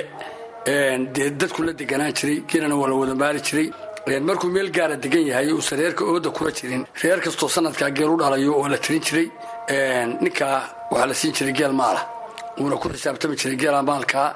dee 1.16 1.30
dadku 1.42 1.62
la 1.68 1.72
deganaan 1.80 2.14
jiray 2.20 2.38
geelana 2.50 2.76
waa 2.82 2.90
la 2.92 2.96
wada 3.02 3.16
maali 3.22 3.40
jiray 3.48 3.68
markuu 4.28 4.50
meel 4.56 4.70
gaara 4.78 4.96
degan 5.04 5.24
yahay 5.30 5.48
uusan 5.58 5.78
reerka 5.82 6.04
ooda 6.12 6.30
kula 6.38 6.52
jirin. 6.58 6.84
Reer 7.02 7.20
kastoo 7.26 7.50
sanadkaa 7.56 7.90
geel 7.98 8.10
u 8.14 8.18
dhalayo 8.22 8.52
oo 8.60 8.68
la 8.74 8.78
tirin 8.84 9.02
jiray 9.08 9.28
ninkaa 10.24 10.58
waxaa 10.92 11.08
la 11.12 11.14
siin 11.20 11.34
jiray 11.38 11.54
geel 11.60 11.74
maala. 11.82 12.02
Uuna 12.60 12.76
ku 12.82 12.86
xisaabtami 12.94 13.36
jiray 13.42 13.58
geela 13.64 13.80
maalkaa 13.90 14.28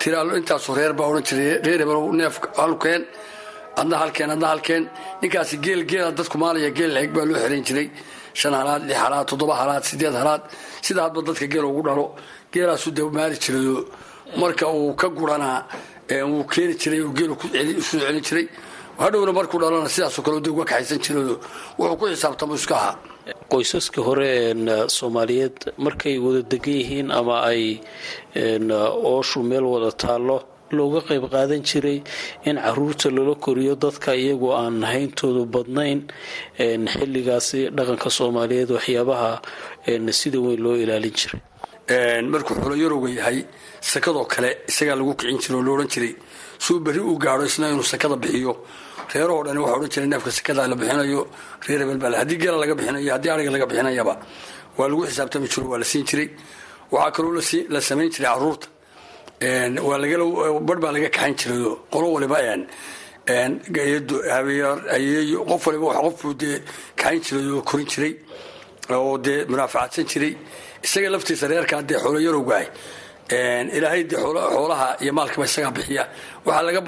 tiraalo 0.00 0.32
intaasoo 0.40 0.74
reer 0.78 0.92
baa 0.98 1.06
odhan 1.10 1.24
jiray 1.28 1.50
reer 1.66 1.80
neef 2.20 2.34
halkeen 2.60 3.02
adna 3.80 3.96
halkeen 4.02 4.30
adna 4.34 4.46
halkeen. 4.52 4.84
Ninkaasi 5.22 5.56
geel 5.66 5.80
geela 5.90 6.10
dadku 6.18 6.36
maalaya 6.42 6.70
geel 6.78 6.90
leeg 6.96 7.10
baa 7.16 7.24
loo 7.28 7.38
xirayn 7.42 7.64
jiray 7.68 7.88
shan 8.40 8.54
halaad 8.60 8.82
lix 8.88 8.98
halaad 9.04 9.24
toddoba 9.30 9.54
halaad 9.62 9.82
sideed 9.90 10.14
halaad 10.22 10.42
sida 10.86 11.00
hadba 11.06 11.20
dadka 11.28 11.46
geel 11.52 11.64
ugu 11.70 11.82
dhalo 11.88 12.04
geelaasu 12.52 12.88
dee 12.96 13.08
maali 13.16 13.36
jirayo 13.44 13.76
marka 14.40 14.64
uu 14.78 14.92
ka 15.00 15.08
guranaa 15.18 15.58
wuu 16.30 16.44
keeni 16.52 16.74
jiray 16.82 17.00
oo 17.06 17.12
geelu 17.18 17.34
isu 17.82 17.94
celin 18.02 18.22
jiray 18.28 18.46
hadhowna 19.02 19.32
markuu 19.38 19.58
dhalana 19.62 19.88
sidaasoo 19.94 20.22
kale 20.26 20.38
de 20.44 20.50
uga 20.54 20.64
kaxaysan 20.70 21.00
jirayo 21.06 21.34
wuxuu 21.78 21.96
ku 22.00 22.04
xisaabtamo 22.12 22.54
iska 22.60 22.74
ahaa 22.80 22.94
qoysaska 23.52 24.00
hore 24.08 24.30
soomaaliyeed 24.96 25.56
markay 25.84 26.14
wada 26.24 26.40
degan 26.52 26.74
yihiin 26.80 27.08
ama 27.18 27.34
ay 27.50 27.62
ooshu 29.12 29.38
meel 29.50 29.64
wada 29.74 29.90
taallo 30.02 30.36
looga 30.76 31.00
qayb 31.08 31.24
qaadan 31.34 31.62
jiray 31.68 31.98
in 32.48 32.56
carruurta 32.64 33.08
loola 33.16 33.34
koriyo 33.44 33.74
dadka 33.84 34.10
iyagoo 34.22 34.52
aan 34.60 34.76
hayntoodu 34.90 35.42
badnayn 35.54 36.00
xilligaasi 36.92 37.60
dhaqanka 37.76 38.08
soomaaliyeed 38.18 38.70
waxyaabaha 38.76 39.30
sida 40.20 40.38
weyn 40.44 40.60
loo 40.64 40.76
ilaalin 40.82 41.14
jiray. 41.20 41.40
Markuu 42.32 42.54
xoolo 42.60 42.74
yarowga 42.84 43.08
yahay 43.18 43.38
sakadoo 43.92 44.24
kale 44.32 44.50
isagaa 44.70 44.96
lagu 45.00 45.12
kicin 45.18 45.38
jira 45.42 45.56
oo 45.58 45.62
la 45.66 45.70
odhan 45.74 45.88
jiray 45.94 46.12
suu 46.64 46.80
berri 46.84 47.00
uu 47.00 47.16
gaadho 47.24 47.44
isna 47.50 47.66
inuu 47.72 47.82
sakada 47.92 48.16
bixiyo. 48.22 48.52
Reerahoo 49.12 49.44
dhan 49.46 49.58
waxa 49.62 49.76
odhan 49.78 49.90
jiray 49.94 50.08
neefka 50.12 50.30
sakada 50.38 50.68
la 50.70 50.76
bixinayo 50.80 51.20
reer 51.66 51.80
hebel 51.82 51.98
baa 52.02 52.12
haddii 52.22 52.38
geela 52.42 52.58
laga 52.62 52.74
bixinayo 52.78 53.10
haddii 53.14 53.30
ariga 53.34 53.50
laga 53.56 53.66
bixinayaba 53.70 54.14
waa 54.78 54.88
lagu 54.90 55.02
xisaabtami 55.08 55.48
jiro 55.52 55.66
waa 55.72 55.78
la 55.82 55.84
siin 55.92 56.04
jiray. 56.10 56.28
Waxaa 56.92 57.10
kaloo 57.16 57.32
la 57.74 57.80
samayn 57.88 58.10
jiray 58.14 58.28
carruurta 58.32 58.66
bar 59.40 60.78
baa 60.82 60.92
laga 60.92 61.08
kaxayn 61.10 61.34
jirayo 61.40 61.70
qolo 61.92 62.06
waliba 62.14 62.38
qof 65.48 65.66
waliba 65.66 65.94
qofbuu 66.02 66.34
dee 66.40 66.62
kaxayn 66.96 67.20
jiray 67.22 67.50
oo 67.56 67.62
korin 67.62 67.86
jiray 67.86 68.14
oo 68.90 69.18
dee 69.18 69.44
munaafacadsan 69.50 70.04
jiray. 70.10 70.34
Isaga 70.82 71.08
laftiisa 71.10 71.46
reerkaa 71.48 71.82
dee 71.82 71.98
xoolo 72.02 72.18
yarowgaah 72.26 72.64
ilaahay 73.76 74.04
dee 74.10 74.16
xoolaha 74.16 74.96
iyo 75.02 75.12
maalkaba 75.12 75.44
isagaa 75.44 75.70
bixiya. 75.76 76.04
Waxaa 76.44 76.62
laga 76.66 76.80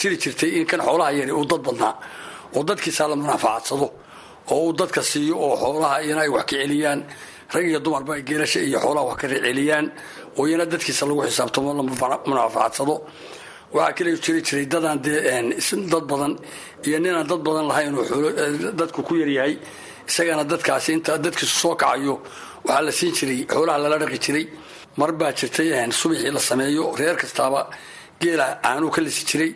jiri 0.00 0.16
jirtay 0.22 0.50
in 0.58 0.64
kan 0.66 0.80
xoolaha 0.80 1.10
yari 1.12 1.32
uu 1.32 1.44
dad 1.44 1.60
badnaa 1.66 1.94
oo 2.56 2.62
dadkiisaa 2.68 3.08
la 3.08 3.16
munaafacadsado 3.16 3.88
oo 4.50 4.60
uu 4.66 4.72
dadka 4.72 5.02
siiyo 5.02 5.36
oo 5.46 5.56
xoolaha 5.62 6.02
iyana 6.04 6.20
ay 6.22 6.28
wax 6.28 6.44
ka 6.50 6.56
celiyaan 6.62 7.00
rag 7.54 7.64
iyo 7.70 7.78
dumarba 7.84 8.12
ay 8.16 8.22
geelasha 8.28 8.60
iyo 8.68 8.78
xoolaha 8.84 9.04
wax 9.10 9.16
ka 9.20 9.26
celiyaan 9.28 9.86
oo 10.38 10.44
iyana 10.48 10.64
dadkiisa 10.72 11.04
lagu 11.08 11.20
xisaabtamo 11.28 11.68
la 11.74 11.82
waxaa 13.74 13.92
kale 13.96 14.10
jiri 14.24 14.40
jiray 14.46 14.66
dadaan 14.72 14.98
dee 15.04 15.20
dad 15.92 16.04
badan 16.10 16.32
iyo 16.86 16.98
ninaan 17.04 17.26
dad 17.30 17.40
badan 17.46 17.64
lahayn 17.70 17.94
oo 17.98 18.04
dadku 18.80 19.00
ku 19.08 19.12
yaryahay 19.22 19.54
isagana 20.08 20.44
dadkaasi 20.52 20.90
inta 20.96 21.12
dadkiisu 21.24 21.56
soo 21.62 21.74
kacayo 21.82 22.14
waxaa 22.66 22.82
la 22.86 22.92
siin 22.98 23.12
jiray 23.18 23.38
xoolaha 23.52 23.78
lala 23.84 23.96
dhaqi 24.02 24.18
jiray. 24.26 24.46
Mar 25.00 25.10
baa 25.20 25.32
jirtay 25.38 25.68
subaxii 26.00 26.30
la 26.36 26.40
sameeyo 26.48 26.84
reer 27.00 27.16
kastaaba 27.16 27.60
geela 28.20 28.46
caanuu 28.64 28.90
ka 28.94 29.00
lisi 29.06 29.22
jiray. 29.30 29.50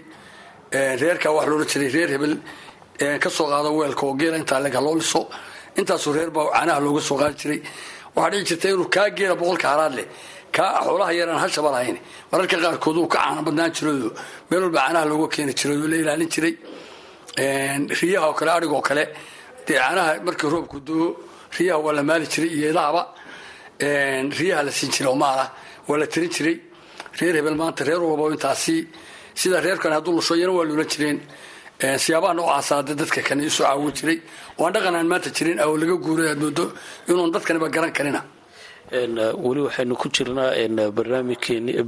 Reerkaa 1.00 1.32
wax 1.36 1.46
loodhan 1.50 1.68
jiray 1.72 1.88
reer 1.96 2.08
hebel 2.14 2.34
ka 3.22 3.28
soo 3.36 3.46
qaado 3.52 3.70
weelka 3.78 4.02
oo 4.06 4.14
geela 4.20 4.36
intaa 4.42 4.60
lega 4.64 4.80
loo 4.86 4.94
liso 5.00 5.20
intaasuu 5.78 6.12
reer 6.16 6.30
baa 6.36 6.46
caanaha 6.54 6.80
looga 6.86 7.00
soo 7.08 7.18
jiray. 7.40 7.60
Waxaa 8.14 8.30
dhici 8.32 8.44
jirta 8.48 8.66
inuu 8.74 8.88
kaa 8.94 9.08
geela 9.16 9.34
boqolka 9.40 9.66
haraad 9.72 9.98
xoolaha 10.86 11.12
yaraan 11.18 11.38
hashaba 11.44 11.70
lahayn 11.74 11.98
mararka 12.32 12.56
qaarkood 12.64 12.96
uu 13.00 13.08
ka 13.12 13.18
caano 13.18 13.40
badnaan 13.46 13.70
jirayo 13.76 14.08
meel 14.48 14.62
walba 14.64 14.78
caanaha 14.84 15.04
looga 15.10 15.26
keeni 15.34 15.52
jiray 15.60 15.76
oo 15.82 15.88
la 15.92 15.96
ilaalin 16.02 16.30
jiray. 16.34 16.54
Riyaha 18.00 18.26
oo 18.30 18.34
kale 18.38 18.50
adhigoo 18.56 18.80
kale 18.88 19.04
dee 19.66 19.76
caanaha 19.82 20.10
markii 20.26 20.48
roobku 20.54 20.80
doo 20.88 21.16
riyaha 21.56 21.78
waa 21.84 21.92
la 21.98 22.02
maali 22.08 22.26
jiray 22.32 22.50
iyo 22.56 22.68
riyaha 24.38 24.62
la 24.66 24.70
siin 24.72 24.90
jiray 24.92 25.12
oo 25.12 25.18
waa 25.88 25.98
la 25.98 26.06
tirin 26.06 26.30
jiray. 26.30 26.56
Reer 27.20 27.34
hebel 27.36 27.54
maanta 27.54 27.84
reer 27.84 28.00
walba 28.00 28.32
intaasi. 28.34 28.86
Sida 29.34 29.60
reerkan 29.60 29.92
hadduu 29.92 30.12
lushoyana 30.16 30.52
waa 30.52 30.64
luulan 30.64 30.88
jireen. 30.88 31.18
Siyaabaha 32.04 32.34
noocaasa 32.34 32.82
dadka 32.82 33.20
kane 33.22 33.44
isu 33.44 33.62
caawin 33.62 33.92
jiray 33.98 34.18
oo 34.58 34.64
aan 34.66 34.72
dhaqan 34.74 34.94
aan 34.98 35.08
maanta 35.12 35.30
jirin 35.36 35.58
oo 35.64 35.76
laga 35.80 35.96
guuray 36.04 36.28
aad 36.32 36.40
moodo 36.44 36.64
inuun 37.08 37.30
dadkaniba 37.34 37.68
garan 37.74 37.92
karina. 37.96 38.20
Weli 39.44 39.60
waxaynu 39.66 39.94
ku 40.00 40.06
jirnaa 40.14 40.50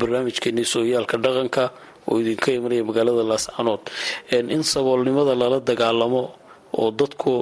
barnaamijkeenii 0.00 0.64
sooyaalka 0.74 1.16
dhaqanka 1.24 1.64
oo 2.08 2.16
idinka 2.20 2.48
imanaya 2.58 2.84
magaalada 2.88 3.22
laascanood 3.30 3.82
in 4.54 4.62
saboolnimada 4.72 5.34
lala 5.40 5.58
dagaalamo 5.68 6.22
oo 6.80 6.90
dadku 7.00 7.32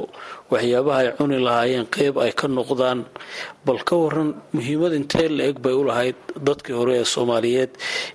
waxyaabaha 0.53 0.99
ay 1.03 1.09
cuni 1.19 1.39
lahaayeen 1.47 1.87
qeyb 1.95 2.15
ay 2.25 2.33
ka 2.41 2.47
noqdaan 2.49 3.01
bal 3.67 3.81
ka 3.89 3.95
waran 4.03 4.31
muhiimad 4.55 4.93
intee 4.99 5.29
la 5.29 5.45
eg 5.51 5.59
bay 5.65 5.75
u 5.75 5.83
lahayd 5.91 6.19
dadkii 6.49 6.77
hore 6.79 6.95
ee 7.01 7.05
soomaaliyeed 7.15 7.71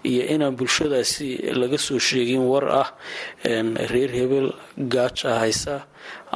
iyo 0.09 0.23
inaan 0.33 0.55
bulshadaasi 0.59 1.27
laga 1.61 1.77
soo 1.77 1.99
sheegin 1.99 2.43
war 2.51 2.65
ah. 2.81 2.87
Reer 3.91 4.11
hebel 4.19 4.47
gaaja 4.93 5.29
haysa 5.43 5.75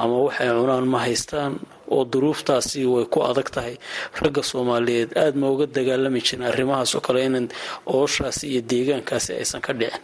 ama 0.02 0.16
waxay 0.26 0.48
cunaan 0.58 0.86
ma 0.92 0.98
haystaan? 1.06 1.52
Oo 1.94 2.02
duruuftaasi 2.12 2.80
way 2.94 3.04
ku 3.12 3.18
adag 3.30 3.48
tahay. 3.54 3.74
Ragga 4.22 4.42
soomaaliyeed 4.50 5.10
aada 5.22 5.36
ma 5.40 5.46
uga 5.54 5.66
dagaalami 5.76 6.20
jirin 6.26 6.44
arrimahaas 6.50 6.94
oo 6.96 7.00
kale 7.06 7.20
in 7.28 7.48
ooshaasi 7.96 8.44
iyo 8.52 8.60
deegaankaasi 8.70 9.30
aysan 9.40 9.60
ka 9.66 9.72
dhicin. 9.80 10.02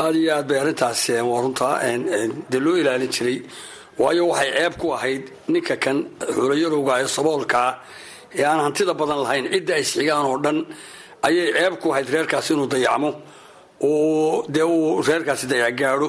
Aada 0.00 0.16
iyo 0.22 0.30
aad 0.36 0.46
bay 0.48 0.58
arrintaas 0.62 1.00
waa 1.30 1.40
runtaa 1.44 1.74
dee 2.50 2.60
loo 2.64 2.76
ilaalin 2.80 3.10
jiray. 3.16 3.38
Waayo 4.00 4.22
waxay 4.32 4.50
ceeb 4.58 4.74
ku 4.80 4.86
ahayd 4.96 5.22
ninka 5.52 5.76
kan 5.84 5.98
xuulayarowga 6.34 6.92
ee 7.02 7.08
saboolkaa 7.16 7.70
ee 8.38 8.44
aan 8.50 8.60
hantida 8.66 8.92
badan 9.00 9.20
lahayn 9.24 9.44
cidda 9.52 9.72
ay 9.78 9.82
isxigaan 9.86 10.24
oo 10.30 10.36
dhan 10.44 10.58
ayay 11.26 11.48
ceeb 11.56 11.74
ku 11.82 11.86
ahayd 11.92 12.08
reerkaas 12.14 12.46
inuu 12.52 12.68
dayacmo. 12.74 13.10
Oo 13.88 14.44
dee 14.54 14.64
uu 14.74 15.02
reerkaasi 15.08 15.44
dayacgaadho 15.52 16.08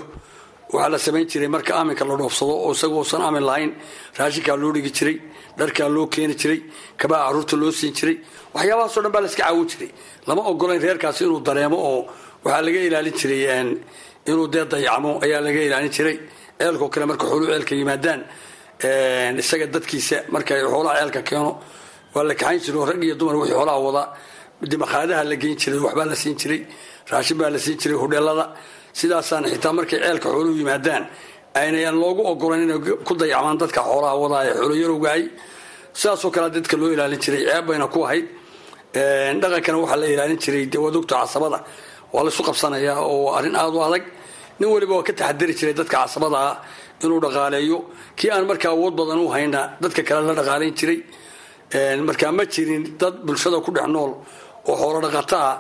waxaa 0.74 0.90
la 0.94 0.98
samayn 1.06 1.26
jiray 1.32 1.48
marka 1.56 1.72
aaminka 1.80 2.04
la 2.10 2.16
dhoofsado 2.22 2.54
oo 2.66 2.72
isagoosan 2.76 3.22
aamin 3.28 3.44
lahayn. 3.50 3.72
Raashinkaa 4.20 4.58
loo 4.62 4.72
dhigi 4.76 4.92
jiray 4.98 5.18
dharkaa 5.60 5.90
loo 5.96 6.08
keeni 6.14 6.36
jiray 6.42 6.60
kabaha 7.00 7.22
carruurta 7.28 7.56
loo 7.62 7.72
siin 7.80 7.94
jiray 7.98 8.16
waxyaabahaasoo 8.56 9.02
dhan 9.04 9.12
baa 9.16 9.22
la 9.24 9.28
iska 9.32 9.44
caawin 9.44 9.68
jiray. 9.72 9.90
Lama 10.28 10.42
ogolayn 10.52 10.82
reerkaasi 10.86 11.22
inuu 11.26 11.42
dareemo 11.48 11.78
oo 11.90 12.00
waxaa 12.46 12.62
laga 12.68 12.80
ilaalin 12.88 13.16
jiray 13.20 13.42
inuu 14.30 14.48
dee 14.54 14.66
dayacmo 14.74 15.12
ayaa 15.26 15.42
laga 15.48 15.62
ilaalin 15.68 15.92
jiray. 15.98 16.18
Ceelkao 16.60 16.90
kale 16.94 17.06
marka 17.12 17.26
xooluu 17.30 17.48
ceelka 17.52 17.74
yimaadaan 17.80 18.22
isaga 19.42 19.66
dadkiisa 19.74 20.18
marka 20.34 20.54
xoolaha 20.74 20.96
ceelka 21.00 21.22
keeno 21.30 21.52
waa 22.16 22.24
la 22.30 22.34
kaxayn 22.36 22.60
jiray 22.66 22.80
oo 22.82 22.86
rag 22.90 23.02
iyo 23.04 23.16
dumar 23.20 23.36
wixii 23.36 23.56
xoolaha 23.58 23.80
wada. 23.88 24.04
Dimaqaadaha 24.72 25.24
la 25.30 25.36
geyn 25.36 25.56
jiray 25.62 25.80
waxbaa 25.86 26.06
la 26.12 26.16
siin 26.16 26.36
jiray 26.42 26.62
raashin 27.12 27.38
baa 27.38 27.50
la 27.50 27.60
siin 27.60 27.78
jiray 27.82 27.98
hudheelada 28.02 28.46
sidaasaana 29.00 29.48
xitaa 29.54 29.74
markay 29.78 30.00
ceelka 30.04 30.28
xooluhu 30.34 30.56
yimaadaan 30.62 31.04
aynayaan 31.62 31.96
loogu 32.04 32.22
ogolayn 32.32 32.62
inay 32.68 32.80
ku 33.08 33.14
dayacmaan 33.22 33.58
dadka 33.64 33.80
xoolaha 33.90 34.16
wadaa 34.24 34.42
ee 34.50 34.54
xoolo 34.60 34.76
yarowgahay 34.84 35.24
sidaasoo 36.00 36.32
kale 36.36 36.48
dadka 36.58 36.76
loo 36.82 36.90
ilaalin 36.96 37.20
jiray 37.24 37.44
ceeb 37.50 37.68
ku 37.94 38.00
ahayd. 38.08 38.26
Dhaqankana 39.42 39.78
waxaa 39.84 40.00
la 40.02 40.08
ilaalin 40.14 40.40
jiray 40.44 40.64
wadogta 40.86 41.16
casabada. 41.22 41.60
Waa 42.14 42.24
laisu 42.26 42.42
qabsanayaa 42.48 43.00
oo 43.12 43.34
arrin 43.38 43.56
aada 43.62 43.78
u 43.78 43.82
adag. 43.88 44.04
Nin 44.60 44.68
waliba 44.74 44.94
waa 44.98 45.04
ka 45.08 45.14
taxadari 45.20 45.54
jiray 45.60 45.74
dadka 45.80 45.96
casabada 46.04 46.38
ah 46.50 46.56
inuu 47.04 47.20
dhaqaaleeyo. 47.26 47.78
Kii 48.18 48.30
aan 48.34 48.46
markaa 48.52 48.72
awood 48.78 48.94
badan 49.00 49.20
u 49.26 49.28
hayna 49.36 49.62
dadka 49.84 50.02
kale 50.08 50.22
la 50.30 50.34
dhaqaalayn 50.40 50.74
jiray. 50.80 51.00
Markaa 52.08 52.32
ma 52.38 52.44
jirin 52.54 52.84
dad 53.02 53.16
bulshada 53.26 53.58
ku 53.66 53.72
dhex 53.76 53.88
nool 53.96 54.12
oo 54.70 54.76
xoolo 54.82 55.00
dhaqato 55.06 55.38
ah 55.50 55.56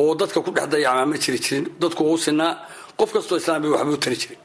oo 0.00 0.12
dadka 0.20 0.38
ku 0.46 0.50
dhex 0.56 0.66
dayacmaa 0.72 1.06
ma 1.10 1.16
jiri 1.22 1.38
jirin. 1.44 1.64
Dadku 1.82 2.02
u 2.12 2.16
sinaa 2.24 2.52
qof 2.98 3.10
kastoo 3.14 3.36
islaam 3.40 3.58
bay 3.62 3.70
waxbuu 3.76 3.98
tari 4.04 4.16
jiray 4.22 4.38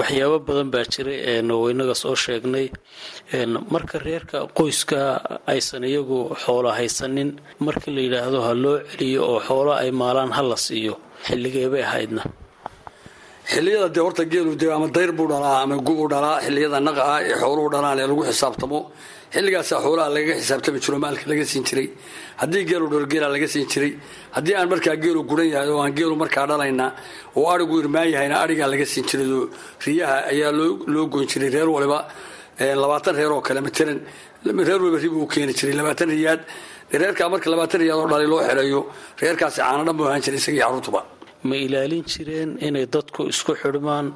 waxyaabo 0.00 0.36
badan 0.48 0.68
baa 0.74 0.84
jiray 0.92 1.18
oo 1.54 1.64
inaga 1.72 1.94
soo 2.02 2.14
sheegnay. 2.24 2.66
Marka 3.74 3.96
reerka 4.06 4.38
qoyska 4.58 4.98
aysan 5.52 5.82
iyagu 5.90 6.18
xoolo 6.42 6.70
haysanin 6.78 7.30
marka 7.66 7.88
la 7.94 8.00
yidhaahdo 8.06 8.38
ha 8.46 8.52
loo 8.64 8.76
celiyo 8.90 9.20
oo 9.32 9.38
xoolo 9.48 9.72
ay 9.82 9.90
maalaan 10.00 10.30
ha 10.36 10.42
la 10.50 10.56
siiyo. 10.66 10.94
Xilligeebay 11.26 11.82
ahaydna. 11.88 12.22
Xilliyada 13.52 13.88
dee 13.94 14.02
horta 14.06 14.24
geelu 14.32 14.52
dee 14.60 14.70
ama 14.76 14.86
dayr 14.96 15.10
buu 15.18 15.26
dhalaa 15.32 15.56
ama 15.64 15.76
gubuu 15.86 16.08
dhalaa 16.12 16.36
xilliyada 16.44 16.78
naqa 16.86 17.02
ah 17.14 17.20
ee 17.28 17.34
xooluhu 17.42 17.68
dhalaan 17.74 17.98
ee 18.02 18.06
lagu 18.10 18.22
xisaabtamo 18.30 18.78
xilligaasaa 19.34 19.78
xoolaha 19.84 20.08
lagaga 20.16 20.34
xisaabtami 20.40 20.78
jiro 20.84 20.96
maalka 21.04 21.24
laga 21.32 21.44
siin 21.52 21.64
jiray. 21.68 21.88
Haddii 22.42 22.64
geelu 22.70 22.86
dhalo 22.92 23.06
geela 23.12 23.28
laga 23.36 23.48
siin 23.54 23.66
jiray 23.72 23.92
haddii 24.36 24.54
aan 24.58 24.68
markaa 24.72 24.96
geelu 25.04 25.20
guran 25.30 25.48
yahay 25.54 25.68
oo 25.74 25.80
aan 25.84 25.94
geelu 25.98 26.14
markaa 26.22 26.46
dhalayna 26.50 26.86
oo 27.38 27.46
arigu 27.54 27.74
irmaan 27.82 28.32
arigaa 28.44 28.68
laga 28.74 28.86
siin 28.92 29.04
jiray 29.10 29.28
riyaha 29.86 30.16
ayaa 30.32 30.50
loo 30.94 31.04
goyn 31.12 31.26
jiray 31.32 31.50
reer 31.56 31.68
waliba 31.76 31.98
labaatan 32.82 33.14
reer 33.18 33.32
oo 33.36 33.40
kale 33.46 33.60
matalan 33.66 33.98
reer 34.68 34.80
waliba 34.82 34.98
ribu 35.04 35.18
u 35.24 35.28
keeni 35.34 35.52
jiray 35.58 35.74
labaatan 35.80 36.08
riyaad. 36.16 36.40
Reerkaa 37.00 37.28
marka 37.32 37.46
labaatan 37.54 37.78
riyaad 37.82 37.98
oo 38.02 38.08
dhalay 38.12 38.28
loo 38.32 38.40
xereeyo 38.48 38.80
reerkaasi 39.22 39.58
caano 39.62 39.82
dhan 39.86 39.96
buu 39.98 40.06
ahaan 40.10 40.22
jiray 40.26 40.38
isagii 40.42 40.62
carruurtuba 40.64 41.00
ma 41.48 41.54
ilaalin 41.66 42.04
jireen 42.12 42.50
inay 42.66 42.86
dadku 42.94 43.20
isku 43.32 43.52
xidhmaan 43.62 44.06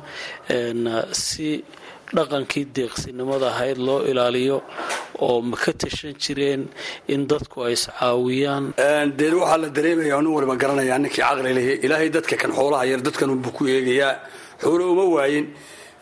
si 1.25 1.49
dhaqankii 2.17 2.65
deeqsinimada 2.77 3.47
ahayd 3.53 3.79
loo 3.87 4.01
ilaaliyo 4.11 4.59
oo 5.27 5.41
ma 5.51 5.57
ka 5.57 5.73
tashan 5.73 6.15
jireen 6.23 6.63
in 7.13 7.27
dadku 7.31 7.57
ay 7.67 7.73
iscaawiyaan 7.79 8.65
dee 9.19 9.31
waxaa 9.41 9.59
la 9.63 9.69
dareemaya 9.77 10.17
nin 10.23 10.33
waliba 10.37 10.55
garanayaa 10.63 10.99
ninkii 11.03 11.23
caqli 11.27 11.53
leh 11.59 11.67
ilaahay 11.85 12.09
dadka 12.17 12.37
kan 12.43 12.53
xoolaha 12.59 12.85
yar 12.91 13.01
dadkanunbuu 13.07 13.53
ku 13.57 13.63
eegayaa. 13.67 14.15
Xoolo 14.63 14.85
uma 14.93 15.05
waayin. 15.17 15.47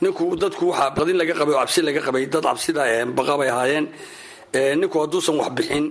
Ninku 0.02 0.36
dadku 0.42 0.64
waxaa 0.70 0.90
badin 0.96 1.16
laga 1.20 1.34
qabay 1.40 1.54
oo 1.54 1.60
cabsi 1.62 1.80
laga 1.88 2.00
qabay 2.06 2.24
dad 2.32 2.42
cabsida 2.48 2.82
baqabay 3.18 3.48
ahaayeen. 3.54 3.86
Ninku 4.80 4.96
hadduusan 5.02 5.36
wax 5.40 5.50
bixin 5.56 5.86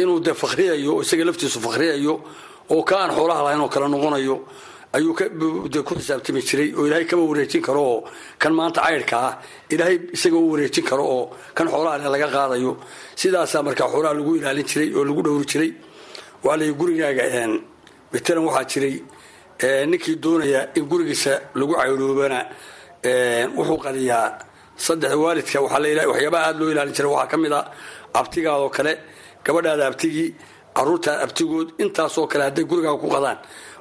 inuu 0.00 0.20
dee 0.26 0.34
fakriyayo 0.42 0.92
isaga 1.02 1.24
laftiisu 1.28 1.58
fakriyayo 1.66 2.14
oo 2.74 2.82
ka 2.88 2.94
aan 3.02 3.10
xoolaha 3.16 3.40
lahayn 3.46 3.60
oo 3.64 3.68
kale 3.74 3.86
noqonayo 3.94 4.36
ayuu 4.96 5.14
ku 5.86 5.94
xisaabtami 5.98 6.40
jiray 6.48 6.68
oo 6.78 6.86
ilaahay 6.88 7.04
kama 7.10 7.22
wareejin 7.30 7.62
karo 7.66 7.80
oo 7.92 7.98
kan 8.40 8.52
maanta 8.58 8.80
caydhka 8.86 9.16
ah 9.28 9.34
ilaahay 9.74 9.96
isaga 10.16 10.36
u 10.36 10.50
wareejin 10.52 10.84
karo 10.90 11.04
oo 11.16 11.24
kan 11.56 11.66
xoolaha 11.72 12.08
laga 12.14 12.28
qaadayo. 12.34 12.72
Sidaasaa 13.20 13.62
markaa 13.66 13.88
xoolaha 13.92 14.14
lagu 14.18 14.32
ilaalin 14.38 14.66
jiray 14.70 14.88
oo 14.96 15.04
lagu 15.08 15.20
dhowri 15.26 15.46
jiray 15.52 15.70
waa 16.44 16.56
lay 16.60 16.70
gurigaaga 16.80 17.24
matalan 18.12 18.44
waxaa 18.48 18.64
jiray 18.72 18.94
ninkii 19.90 20.16
doonaya 20.24 20.60
in 20.78 20.84
gurigiisa 20.90 21.32
lagu 21.60 21.72
caydhoobana 21.80 22.40
wuxuu 23.56 23.78
qaliyaa 23.84 24.26
saddex 24.86 25.12
waalidka. 25.24 25.58
Waxyaabaha 25.64 26.44
aada 26.46 26.58
loo 26.60 26.70
ilaalin 26.72 26.94
jiray 26.96 27.10
waxaa 27.12 27.30
ka 27.32 27.36
mid 27.42 27.52
a 27.52 27.60
abtigaadoo 28.20 28.70
kale 28.76 28.92
gabadhaada 29.44 29.84
abtigii 29.90 30.28
caruurtaada 30.76 31.20
abtigood 31.26 31.68
intaasoo 31.82 32.26
kale 32.30 32.42
hadday 32.48 32.64
gurigaaga 32.70 32.98
ku 33.02 33.08
qadaan 33.14 33.38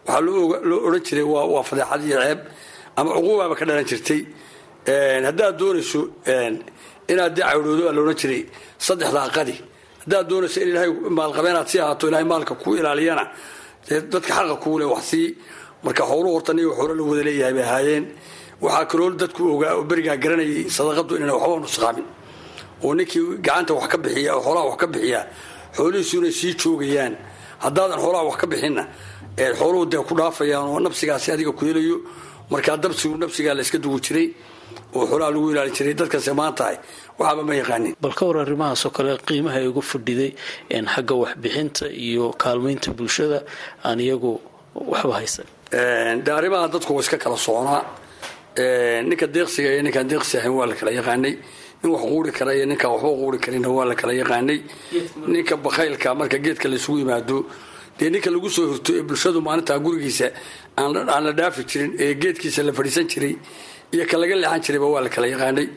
waxaa 0.08 0.22
loo 0.70 0.80
odhan 0.88 1.02
jiray 1.08 1.26
waa 1.34 1.64
fadeexad 1.70 2.02
iyo 2.08 2.18
ceeb 2.26 2.40
ama 3.00 3.10
cuquubaaba 3.16 3.56
ka 3.60 3.66
dhalan 3.66 3.86
jirtay. 3.92 4.22
Haddaad 5.28 5.56
doonayso 5.60 6.00
inaad 7.12 7.34
dee 7.36 7.44
caydhoodo 7.50 7.84
aa 7.90 7.94
laodhan 7.98 8.18
jiray 8.22 8.42
saddexdaa 8.88 9.30
qadi 9.38 9.56
haddaad 10.04 10.26
doonayso 10.32 10.58
in 10.64 10.70
ilaahay 10.72 10.92
maalqabeenaad 11.20 11.68
sii 11.72 11.80
ahaato 11.86 12.08
ilahay 12.10 12.26
maalka 12.34 12.54
kuu 12.62 12.76
ilaaliyana 12.80 13.24
dadka 14.12 14.32
xaqa 14.38 14.56
kuule 14.64 14.86
wax 14.94 15.08
marka 15.84 16.04
xooluhu 16.10 16.34
horta 16.36 16.54
niga 16.54 16.72
la 17.00 17.04
wada 17.10 17.24
leeyahay 17.28 17.54
bay 17.58 17.64
ahaayeen. 17.70 18.06
Waxaa 18.62 18.86
kaloo 18.92 19.10
dadku 19.22 19.42
ogaa 19.56 19.74
oo 19.78 19.84
berigaa 19.90 20.18
garanayay 20.24 20.70
sadaqadu 20.78 21.12
inayna 21.18 21.34
waxba 21.36 21.60
nusqaamin 21.66 22.06
oo 22.84 22.94
ninkii 22.98 23.38
gacanta 23.46 23.74
wax 23.78 23.88
ka 23.92 23.98
bixiya 24.04 24.32
oo 24.36 24.42
xoolaha 24.46 24.66
wax 24.72 24.78
ka 24.82 24.88
bixiya 24.94 25.22
xoolihiisu 25.78 26.16
inay 26.20 26.32
sii 26.40 26.54
joogayaan. 26.62 27.14
Haddaadan 27.64 28.00
xoolaha 28.04 28.24
wax 28.30 28.38
ka 28.42 28.48
bixinna 28.52 28.84
xooluhu 29.38 29.86
dee 29.92 30.04
ku 30.08 30.14
dhaafayaan 30.16 30.68
oo 30.74 30.80
nabsigaasi 30.80 31.32
adiga 31.32 31.52
ku 31.52 31.66
helayo. 31.66 31.98
Markaa 32.50 32.78
dabsigu 32.78 33.18
nabsigaa 33.18 33.54
la 33.54 33.64
dugu 33.64 34.00
jiray 34.06 34.28
oo 34.96 35.06
xoolaha 35.10 35.32
lagu 35.32 35.52
ilaalin 35.52 35.74
jiray 35.78 35.94
dadkanse 35.94 36.32
maantahay 36.34 36.78
waxaaba 37.20 37.44
ma 37.44 37.54
yaqaanin 37.56 37.94
bal 38.02 38.14
ka 38.16 38.26
war 38.26 38.38
arrimahaasoo 38.44 38.90
kale 38.96 39.18
qiimaha 39.28 39.58
ay 39.62 39.68
uga 39.68 39.82
fadhiday 39.82 40.32
xagga 40.94 41.16
waxbixinta 41.24 41.86
iyo 41.92 42.32
kaalmaynta 42.42 42.92
bulshada 42.98 43.44
aan 43.84 44.00
iyagu 44.00 44.40
waxba 44.76 45.14
haysan. 45.20 45.46
De 46.26 46.32
arrimaha 46.32 46.68
dadku 46.74 46.94
waa 46.96 47.02
iska 47.04 47.18
kala 47.18 47.38
soconaa. 47.38 47.84
Ninka 49.10 49.28
deeqsiga 49.28 49.70
iyo 49.74 49.82
ninkaan 49.84 50.08
deeqsi 50.10 50.38
ahayn 50.40 50.54
waa 50.58 50.66
la 50.72 50.76
kala 50.76 50.92
yaqaanay. 50.92 51.34
Nin 51.84 51.92
wax 51.94 52.02
quuri 52.10 52.32
kara 52.32 52.56
iyo 52.56 52.66
ninkaan 52.66 52.92
waxba 52.96 53.10
quuri 53.22 53.38
karina 53.44 53.70
waa 53.70 53.86
la 53.86 53.96
kala 53.96 54.14
yaqaanay. 54.14 54.60
Ninka 55.28 55.56
bakhaylka 55.58 56.16
marka 56.16 56.38
geedka 56.40 56.68
laisugu 56.72 57.00
yimaado 57.04 57.46
dee 58.00 58.10
ninka 58.14 58.30
lagu 58.36 58.50
soo 58.56 58.66
hirto 58.72 58.92
ee 59.00 59.04
bulshadu 59.10 59.40
maalintaa 59.48 59.80
gurigiisa 59.86 60.28
aan 60.82 61.24
la 61.26 61.32
dhaafi 61.40 61.62
jirin 61.72 61.92
ee 62.04 62.14
geedkiisa 62.22 62.62
la 62.68 62.72
fadhiisan 62.78 63.06
jiray 63.14 63.34
iyo 63.94 64.04
ka 64.12 64.16
laga 64.22 64.36
leexan 64.42 64.62
jirayba 64.66 64.88
waa 64.94 65.02
la 65.06 65.10
kala 65.16 65.28
yaqaanay. 65.34 65.68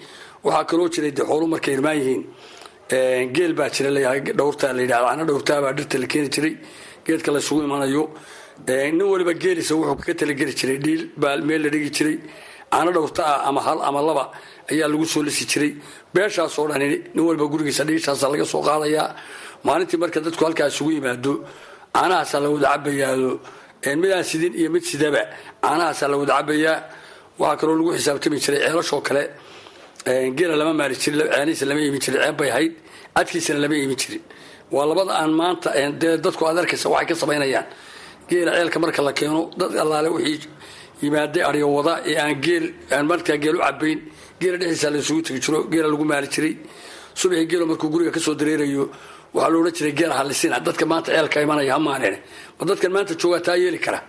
Waxaa 0.45 0.65
kaloo 0.71 0.89
jiray 0.95 1.13
dee 1.19 1.25
xoolu 1.31 1.47
markay 1.55 1.73
irmaan 1.77 1.97
yihiin 2.01 2.23
geel 3.37 3.53
baa 3.59 3.69
jira 3.77 3.91
layahay 3.97 4.21
dhowrtaa 4.39 4.73
la 4.77 4.81
yidhahda 4.85 5.09
ana 5.15 5.23
dhowrtaabaa 5.29 5.73
dhirta 5.79 5.97
la 6.03 6.07
keeni 6.13 6.29
jiray 6.35 6.55
geedka 7.07 7.31
laysugu 7.35 7.61
imanayo 7.69 8.03
nin 8.69 9.03
waliba 9.13 9.33
geelisa 9.43 9.73
wuxuu 9.79 9.97
kaga 10.01 10.15
talageli 10.21 10.53
jiray 10.61 10.79
dhiil 10.85 11.03
baa 11.23 11.37
meel 11.49 11.61
la 11.65 11.69
dhigi 11.75 11.91
jiray 11.97 12.17
caano 12.73 12.91
dhowrta 12.97 13.23
ah 13.33 13.39
ama 13.49 13.61
hal 13.67 13.79
ama 13.89 14.01
laba 14.09 14.25
ayaa 14.73 14.89
lagu 14.93 15.05
soo 15.13 15.23
lisi 15.29 15.45
jiray. 15.53 15.73
Beeshaasoo 16.15 16.67
dhani 16.71 16.87
nin 17.15 17.23
walba 17.29 17.45
gurigiisa 17.53 17.83
dhiishaasa 17.89 18.27
laga 18.33 18.45
soo 18.53 18.63
qaadayaa. 18.69 19.09
Maalintii 19.67 19.99
marka 20.03 20.19
dadku 20.27 20.43
halkaa 20.47 20.69
isugu 20.73 20.91
yimaado 20.97 21.33
caanahaasaa 21.95 22.41
la 22.45 22.49
wada 22.55 22.69
cabayaado 22.75 23.31
midaan 24.03 24.25
sidin 24.31 24.53
iyo 24.61 24.69
mid 24.75 24.85
sidaba 24.91 25.23
caanahaasaa 25.65 26.09
la 26.13 26.17
wada 26.21 26.33
cabayaa 26.39 26.77
waxaa 27.41 27.57
kaloo 27.61 27.77
lagu 27.81 27.91
xisaabtami 27.97 28.37
jiray 28.45 28.61
ceelashoo 28.67 29.01
kale 29.09 29.23
geela 30.39 30.55
lama 30.61 30.73
maali 30.81 30.95
jirin 31.03 31.21
ceenihiisa 31.35 31.65
lama 31.71 31.81
imin 31.89 32.01
jirin 32.05 32.21
ceeb 32.25 32.41
ahayd 32.53 32.73
cadkiisana 33.17 33.59
lama 33.65 33.75
imin 33.85 33.97
jirin. 34.03 34.23
Waa 34.75 34.87
labada 34.91 35.13
aan 35.21 35.33
maanta 35.41 35.69
dee 36.01 36.17
dadku 36.25 36.43
aad 36.49 36.59
arkaysa 36.63 36.87
waxay 36.95 37.07
ka 37.11 37.15
samaynayaan. 37.23 37.67
Geela 38.29 38.51
ceelka 38.57 38.79
marka 38.83 39.03
la 39.07 39.13
keeno 39.19 39.41
dad 39.61 39.73
allaale 39.83 40.09
wixii 40.17 40.49
yimaaday 41.03 41.43
aryo 41.49 41.67
wada 41.77 41.93
ee 42.11 42.17
aan 42.25 42.35
geel 42.45 42.65
aan 42.95 43.05
markaa 43.11 43.37
geel 43.43 43.57
u 43.57 43.61
cabayn 43.67 43.99
geela 44.41 44.57
dhexdiisa 44.61 44.89
la 44.95 44.99
isugu 45.03 45.21
tegi 45.27 45.41
jiro 45.45 45.59
geela 45.73 45.89
lagu 45.93 46.05
maali 46.11 46.29
jiray. 46.35 46.55
Subaxii 47.21 47.47
geelo 47.51 47.65
markuu 47.71 47.89
guriga 47.93 48.11
ka 48.17 48.21
soo 48.27 48.35
dareerayo 48.41 48.85
waxaa 49.35 49.51
la 49.53 49.57
odhan 49.61 49.73
jiray 49.79 49.93
geela 49.99 50.15
halisina 50.21 50.57
dadka 50.67 50.85
maanta 50.93 51.09
ceelka 51.15 51.39
imanaya 51.47 51.73
hamaaneene 51.77 52.19
ma 52.59 52.63
dadkan 52.71 52.91
maanta 52.97 53.13
joogaa 53.21 53.41
taa 53.47 53.57
yeeli 53.63 53.79
kara. 53.87 54.01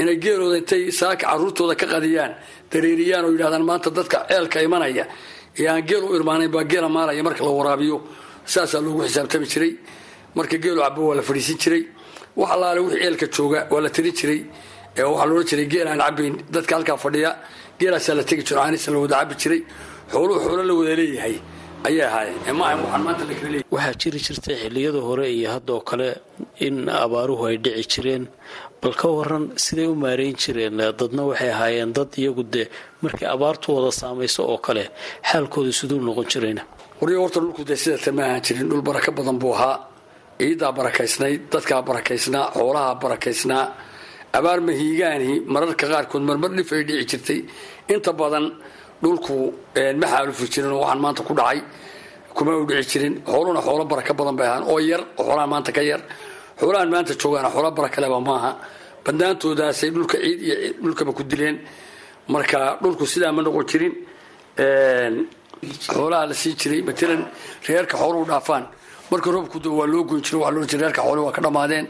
Inay 0.00 0.16
geelooda 0.24 0.56
intay 0.60 0.90
saaka 1.00 1.24
caruurtooda 1.30 1.74
ka 1.80 1.86
qadiyaan 1.92 2.32
dareeriyaan 2.72 3.24
oo 3.26 3.30
yidhahdaan 3.34 3.64
maanta 3.70 3.88
dadka 3.98 4.16
ceelka 4.30 4.58
imanaya. 4.66 5.04
Ee 5.58 5.82
geel 5.88 6.02
u 6.04 6.14
irmaanayn 6.18 6.50
baa 6.54 6.64
geela 6.72 6.88
maalaya 6.96 7.22
marka 7.22 7.42
la 7.44 7.50
waraabiyo. 7.58 7.96
Saasaa 8.52 8.80
loogu 8.84 9.00
xisaabtami 9.08 9.46
jiray. 9.52 9.72
Marka 10.36 10.56
geelu 10.64 10.80
cabo 10.84 11.00
waa 11.08 11.16
la 11.18 11.22
fadhiisin 11.28 11.58
jiray. 11.62 11.82
Wax 12.36 12.48
allaale 12.54 12.80
wixii 12.84 13.00
ceelka 13.04 13.26
jooga 13.36 13.60
waa 13.72 13.80
la 13.84 13.88
tirin 13.96 14.12
jiray. 14.20 14.40
Waxaa 15.10 15.26
loodhan 15.30 15.46
jiray 15.50 15.66
geel 15.72 15.88
aan 15.88 15.98
cabayn 16.04 16.34
dadka 16.54 16.72
halkaa 16.76 16.96
fadhiya. 17.04 17.30
Geelaasaa 17.80 18.14
la 18.18 18.24
tegi 18.28 18.42
jiro 18.48 18.60
aanisa 18.60 18.90
la 18.92 18.98
wada 18.98 19.16
cabi 19.20 19.34
jiray. 19.42 19.60
Xooluhu 20.12 20.38
xoolo 20.44 20.62
la 20.68 20.74
wada 20.78 20.94
leeyahay 21.00 21.36
waxaa 23.74 23.94
jiri 24.00 24.18
jirtay 24.26 24.56
xilliyada 24.62 25.00
hore 25.08 25.26
iyo 25.36 25.48
haddoo 25.54 25.80
kale 25.88 26.08
in 26.66 26.88
abaaruhu 26.88 27.46
ay 27.50 27.56
dhici 27.64 27.88
jireen. 27.92 28.24
Bal 28.82 28.94
ka 29.00 29.08
waran 29.08 29.44
siday 29.64 29.86
u 29.86 29.94
maareyn 29.94 30.34
jireen 30.42 30.76
dadna 30.98 31.22
waxay 31.30 31.50
ahaayeen 31.54 31.92
dad 31.92 32.10
iyagu 32.18 32.42
dee 32.54 32.66
markay 33.02 33.28
abaartu 33.34 33.68
wada 33.76 33.90
saamayso 34.00 34.42
oo 34.52 34.58
kale 34.66 34.84
xaalkooda 35.30 35.72
siduu 35.78 36.00
noqon 36.00 36.26
jirayna. 36.32 36.62
Waryo 37.00 37.18
horta 37.22 37.40
dhulku 37.40 37.62
dee 37.64 37.76
sidatan 37.76 38.14
ma 38.16 38.22
ahaan 38.24 38.42
jirin 38.46 38.68
dhul 38.70 38.82
barako 38.88 39.10
badan 39.18 39.38
buu 39.42 39.52
ahaa. 39.54 39.76
Ciiddaa 40.40 40.72
barakaysnayd 40.78 41.40
dadkaa 41.52 41.82
barakaysnaa 41.88 42.50
xoolahaa 42.56 42.94
barakaysnaa. 43.04 43.64
Abaar 44.38 44.60
mahiigaani 44.68 45.30
mararka 45.54 45.86
qaarkood 45.92 46.22
marmar 46.28 46.50
dhif 46.56 46.72
ay 46.72 46.82
dhici 46.88 47.06
jirtay. 47.10 47.40
Inta 47.94 48.12
badan 48.12 48.46
dhulku 49.02 49.34
ma 50.00 50.06
xaalufi 50.12 50.44
jirin 50.52 50.72
oo 50.72 50.80
waxaan 50.80 51.00
maanta 51.04 51.22
ku 51.28 51.32
dhacay 51.34 51.60
kuma 52.36 52.52
u 52.56 52.66
dhici 52.66 52.88
jirin. 52.92 53.14
Xooluna 53.26 53.60
xoolo 53.66 53.84
baraka 53.84 54.12
badan 54.18 54.36
bay 54.36 54.46
ahaan 54.48 54.64
oo 54.70 54.78
yar 54.78 55.02
oo 55.18 55.46
maanta 55.52 55.72
ka 55.72 55.82
yar. 55.82 56.00
Xoolahan 56.60 56.88
maanta 56.94 57.12
joogaana 57.20 57.48
xoolo 57.54 57.70
barakaleba 57.78 58.20
maaha. 58.20 58.50
Badnaantoodaasay 59.04 59.90
dhulka 59.94 60.16
ciid 60.24 60.40
iyo 60.42 60.54
dhulkaba 60.82 61.12
ku 61.12 61.22
dileen. 61.30 61.56
Marka 62.28 62.78
dhulku 62.82 63.04
sidaa 63.06 63.32
ma 63.32 63.42
noqon 63.42 63.64
jirin 63.70 63.92
xoolaha 65.86 66.26
la 66.30 66.34
sii 66.34 66.54
jiray 66.60 66.82
matalan 66.82 67.22
reerka 67.66 67.96
xooluhu 67.96 68.24
dhaafaan. 68.30 68.64
Marka 69.10 69.28
roobku 69.30 69.58
do 69.62 69.70
waa 69.78 69.86
loo 69.86 70.04
goyn 70.04 70.22
jiro 70.26 70.38
waa 70.44 70.50
loo 70.50 70.64
jira 70.66 70.82
reerka 70.86 71.02
xooluhu 71.06 71.24
waa 71.26 71.32
ka 71.36 71.40
dhammaadeen 71.44 71.86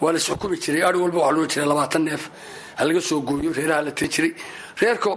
waa 0.00 0.12
la 0.12 0.18
isxukumi 0.18 0.56
jiray 0.64 0.82
ari 0.88 0.98
walba 0.98 1.18
waxaa 1.18 1.36
loo 1.36 1.46
jiray 1.52 1.66
labaatan 1.68 2.02
neef. 2.08 2.30
Ha 2.78 2.82
laga 2.84 3.00
soo 3.00 3.20
gooyo 3.20 3.50
reeraha 3.52 3.82
la 3.86 3.90
tiri 3.92 4.08
jiray. 4.14 4.32
Reerka 4.80 5.10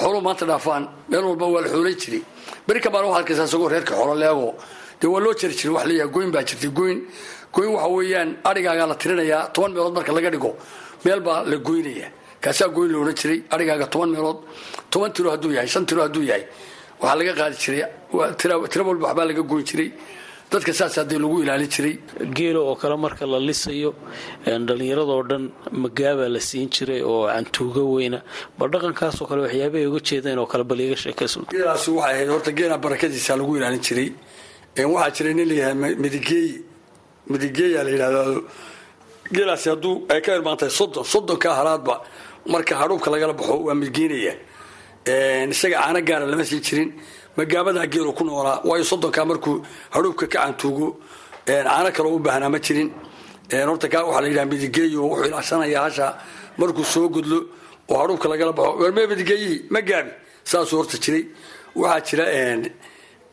xooluhu 0.00 0.22
maanta 0.22 0.44
dhaafaan 0.46 0.88
meel 1.08 1.24
walba 1.24 1.46
waa 1.46 1.60
la 1.62 1.68
xoolayn 1.68 1.96
jiray. 2.02 2.22
Beri 2.66 2.80
kabaan 2.80 3.04
waxaa 3.06 3.18
arkaysaa 3.20 3.44
isagoo 3.48 3.68
reerka 3.68 3.94
xoolo 3.94 4.14
leego 4.14 4.54
dee 5.00 5.08
waa 5.08 5.20
loo 5.20 5.34
jari 5.40 5.54
jiray 5.54 5.72
wax 5.76 5.84
leeyahay 5.86 6.10
goyn 6.14 6.30
baa 6.34 6.42
jirtay 6.48 6.70
goyn. 6.78 6.98
Goyn 7.52 7.70
waxa 7.74 7.88
weeyaan 7.88 8.30
arigaagaa 8.44 8.86
la 8.86 8.94
tirinayaa 8.94 9.48
toban 9.54 9.72
meelood 9.74 9.94
marka 9.94 10.12
laga 10.12 10.30
dhigo 10.30 10.56
meel 11.04 11.20
baa 11.20 11.44
la 11.50 11.56
goynaya 11.56 12.08
kaasaa 12.40 12.68
goyn 12.68 12.90
la 13.08 13.12
jiray 13.20 13.42
arigaaga 13.50 13.86
toban 13.86 14.10
meelood. 14.14 14.38
Toban 14.90 15.12
tiro 15.12 15.30
hadduu 15.30 15.52
yahay 15.52 15.68
shan 15.68 15.84
tiro 15.86 16.02
hadduu 16.02 16.22
yahay. 16.30 16.44
Waxaa 17.00 17.16
laga 17.20 17.32
qaadi 17.38 17.56
jiray 17.62 17.84
tiro 18.72 18.84
walba 18.88 19.06
waxbaa 19.08 19.24
laga 19.30 19.42
goyn 19.42 19.64
jiray 19.64 19.92
dadka 20.52 20.72
saas 20.78 20.94
hadee 21.00 21.18
lagu 21.24 21.36
ilaalin 21.44 21.68
jiray 21.74 21.94
geela 22.36 22.60
oo 22.68 22.74
kale 22.82 22.96
marka 23.04 23.24
la 23.32 23.38
lisayo 23.48 23.90
dhallinyaradoo 24.68 25.22
dhan 25.30 25.44
magaabaa 25.82 26.28
la 26.34 26.40
siin 26.48 26.68
jiray 26.74 27.00
oo 27.10 27.26
cantuuga 27.34 27.82
weyna. 27.94 28.18
Bal 28.58 28.68
dhaqankaasoo 28.74 29.26
kale 29.30 29.40
waxyaabahay 29.46 29.86
uga 29.90 30.00
jeedeen 30.08 30.38
oo 30.42 30.46
kale 30.52 30.64
bal 30.70 30.80
iga 30.86 30.96
sheekayso 31.04 31.38
geelaasi 31.52 31.90
waxay 31.98 32.14
ahayd 32.14 32.28
horta 32.34 32.50
geela 32.58 32.76
barakadiisa 32.84 33.32
lagu 33.40 33.52
ilaalin 33.58 33.82
jiray. 33.86 34.08
Waxaa 34.94 35.10
jiray 35.16 35.34
nin 35.38 35.46
layahay 35.50 35.74
midigeey 36.02 36.48
midigeeya 37.32 37.80
la 37.86 37.90
yidhahdo 37.94 38.44
geelaasi 39.34 39.66
hadduu 39.72 39.94
ay 40.12 40.20
ka 40.24 40.30
irmaantahay 40.38 40.72
soddon 40.78 41.04
soddonka 41.12 41.48
halaadba 41.58 41.94
marka 42.52 42.74
hadhuubka 42.80 43.08
lagala 43.14 43.32
baxo 43.38 43.54
waa 43.66 43.74
midgeynaya 43.82 44.34
isaga 45.54 45.76
caano 45.82 46.00
gaara 46.08 46.26
lama 46.32 46.44
sii 46.50 46.60
jirin 46.66 46.90
magaabadaa 47.36 47.86
geelu 47.92 48.12
ku 48.18 48.22
noolaa. 48.24 48.60
Waayo 48.68 48.84
soddonkaa 48.90 49.24
markuu 49.30 49.56
hadhuubka 49.94 50.26
ka 50.32 50.38
cantuugo 50.44 50.86
caano 51.46 51.90
kaloo 51.96 52.14
u 52.16 52.18
baahnaa 52.26 52.50
ma 52.54 52.58
jirin. 52.66 52.88
Horta 53.68 53.88
kaa 53.92 54.02
waxaa 54.06 54.22
la 54.24 54.28
yidhaha 54.28 54.46
midigeeyo 54.52 55.00
wuxuu 55.10 55.26
ilaashanayaa 55.28 55.82
hasha 55.86 56.06
markuu 56.60 56.84
soo 56.94 57.08
godlo 57.14 57.38
oo 57.90 57.96
hadhuubka 58.02 58.26
lagala 58.32 58.52
baxo. 58.58 58.72
Warmee 58.82 59.06
midigeeyihii 59.12 59.58
ma 59.74 59.80
gaabi. 59.88 60.10
Saasuu 60.50 60.76
horta 60.80 60.96
jiray. 61.04 61.24
Waxaa 61.80 62.00
jira 62.08 62.24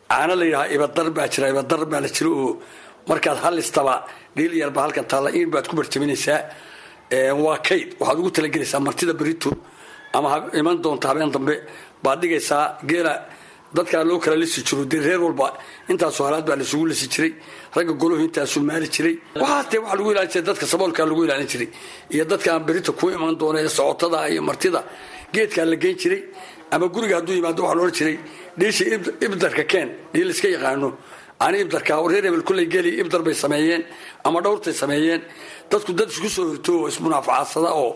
caano 0.09 0.33
la 0.39 0.45
yidhaha 0.45 0.65
ibadar 0.75 1.07
baa 1.17 1.27
jira 1.33 1.45
ibadar 1.53 1.81
baa 1.91 2.01
la 2.05 2.09
jira 2.15 2.29
oo 2.41 2.51
markaad 3.09 3.37
halistaba 3.43 3.95
dhiil 4.35 4.53
yarba 4.61 4.79
halkan 4.85 5.05
taalla 5.11 5.29
in 5.39 5.49
baad 5.53 5.65
ku 5.69 5.75
barjaminaysaa. 5.79 6.39
Waa 7.43 7.57
kayd. 7.67 7.87
Waxaad 7.99 8.17
ugu 8.21 8.29
talagelaysaa 8.35 8.79
martida 8.87 9.13
berito 9.19 9.49
ama 10.13 10.29
iman 10.59 10.77
doonta 10.83 11.05
habeen 11.09 11.31
dambe. 11.35 11.55
Baad 12.03 12.17
dhigaysaa 12.21 12.63
geela 12.89 13.13
dadkaa 13.75 14.03
loo 14.09 14.19
kala 14.23 14.35
lisi 14.43 14.61
jiro 14.67 14.83
dee 14.91 14.99
reer 15.07 15.21
walba 15.25 15.47
intaasoo 15.91 16.25
halaad 16.27 16.45
baa 16.49 16.55
laisugu 16.61 16.85
lisi 16.91 17.07
jiray 17.13 17.31
ragga 17.75 17.93
goluhu 18.01 18.21
intaasuu 18.27 18.61
maali 18.69 18.87
jiray. 18.95 19.15
Waxaas 19.41 19.65
dee 19.71 19.79
waxaa 19.83 19.97
lagu 19.99 20.09
ilaalin 20.11 20.29
jiray 20.33 20.45
dadka 20.49 20.65
saboolkaa 20.71 21.05
lagu 21.11 21.21
ilaalin 21.25 21.47
jiray 21.53 21.69
iyo 22.13 22.23
dadkaan 22.31 22.61
berito 22.67 22.91
ku 22.99 23.05
iman 23.15 23.35
doona 23.41 23.59
ee 23.65 23.69
socotada 23.77 24.19
iyo 24.33 24.41
martida. 24.49 24.81
Geedkaa 25.33 25.65
la 25.71 25.75
geyn 25.83 25.97
jiray 26.01 26.21
ama 26.71 26.85
guriga 26.93 27.15
hadduu 27.19 27.35
yimaado 27.39 27.61
waxaa 27.63 27.77
loodhan 27.79 27.95
jiray 27.99 28.15
dhiisha 28.59 28.83
ibdarka 29.25 29.63
keen 29.71 29.89
dhii 30.13 30.23
layska 30.29 30.47
yaqaano. 30.55 30.89
Ani 31.45 31.57
ibdarka 31.63 31.93
reer 32.11 32.23
hebel 32.27 32.43
kulley 32.47 32.65
geli 32.73 32.91
ibdar 33.01 33.21
bay 33.27 33.33
sameeyeen 33.43 33.83
ama 34.27 34.41
dhowrtay 34.45 34.73
sameeyeen. 34.73 35.21
Dadku 35.71 35.91
dad 35.99 36.09
isku 36.13 36.29
soo 36.35 36.45
hirto 36.51 36.71
oo 36.81 36.87
ismunaafacadsada 36.91 37.69
oo 37.83 37.91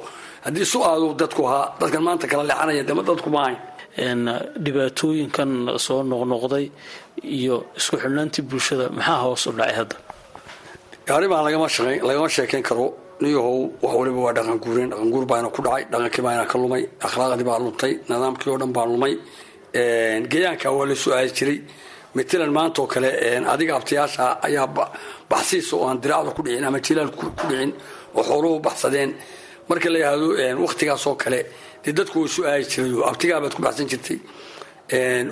haddii 0.46 0.64
isu 0.68 0.80
aadu 0.90 1.08
dadku 1.22 1.42
ahaa 1.48 1.66
dadkan 1.82 2.02
maanta 2.08 2.26
kala 2.32 2.44
leexanaya 2.50 2.84
dema 2.90 3.02
dadku 3.10 3.30
ma 3.36 3.40
ahayn 3.44 3.58
dhibaatooyinkan 4.66 5.50
soo 5.86 6.02
noqnoqday 6.12 6.66
iyo 7.38 7.56
isku 7.80 7.96
xidhnaantii 8.04 8.44
bulshada 8.50 8.86
maxaa 8.98 9.20
hoos 9.24 9.44
u 9.48 9.52
dhacay 9.58 9.76
hadda? 9.80 9.96
Arrimaan 11.16 11.44
lagama 11.48 12.30
sheekayn 12.36 12.64
karo. 12.70 12.86
Niyahow 13.22 13.58
wax 13.84 13.94
waliba 14.00 14.20
waa 14.26 14.34
dhaqan 14.38 14.58
guureen 14.64 14.90
dhaqan 14.92 15.10
guur 15.14 15.26
baana 15.32 15.50
ku 15.56 15.62
dhacay. 15.66 15.84
Dhaqankii 15.92 16.24
baana 16.28 16.46
ka 16.52 16.58
lumay. 16.62 16.84
Akhlaaqdii 17.08 17.46
baa 17.50 17.60
luntay. 17.64 17.94
Nidaamkii 18.10 18.50
oo 18.52 18.58
dhan 18.62 18.72
baa 18.78 18.86
lumay. 18.92 19.14
Geeyaanka 20.32 20.68
waa 20.78 20.86
la 20.90 20.96
su'aali 20.96 21.32
jiray. 21.38 21.60
Matalan 22.16 22.52
maanta 22.58 22.82
oo 22.82 22.88
kale 22.94 23.10
adiga 23.54 23.74
abtayaasha 23.80 24.26
ayaa 24.48 24.68
baxsiisa 25.32 25.74
oo 25.78 25.86
aan 25.90 25.98
diraacda 26.04 26.32
ku 26.36 26.42
dhicin 26.46 26.66
ama 26.66 26.80
jilaal 26.86 27.12
ku 27.20 27.26
dhicin 27.50 27.72
oo 28.18 28.24
xooluhu 28.30 28.60
baxsadeen. 28.66 29.12
Marka 29.70 29.90
la 29.94 29.98
yidhaahdo 30.00 30.28
wakhtigaas 30.66 31.04
oo 31.08 31.16
kale 31.24 31.40
dee 31.84 31.94
dadku 31.98 32.16
way 32.22 32.30
su'aali 32.36 32.66
jiray 32.72 32.92
abtigaabaad 33.10 33.54
ku 33.56 33.62
baxsan 33.66 33.88
jirtay. 33.92 34.18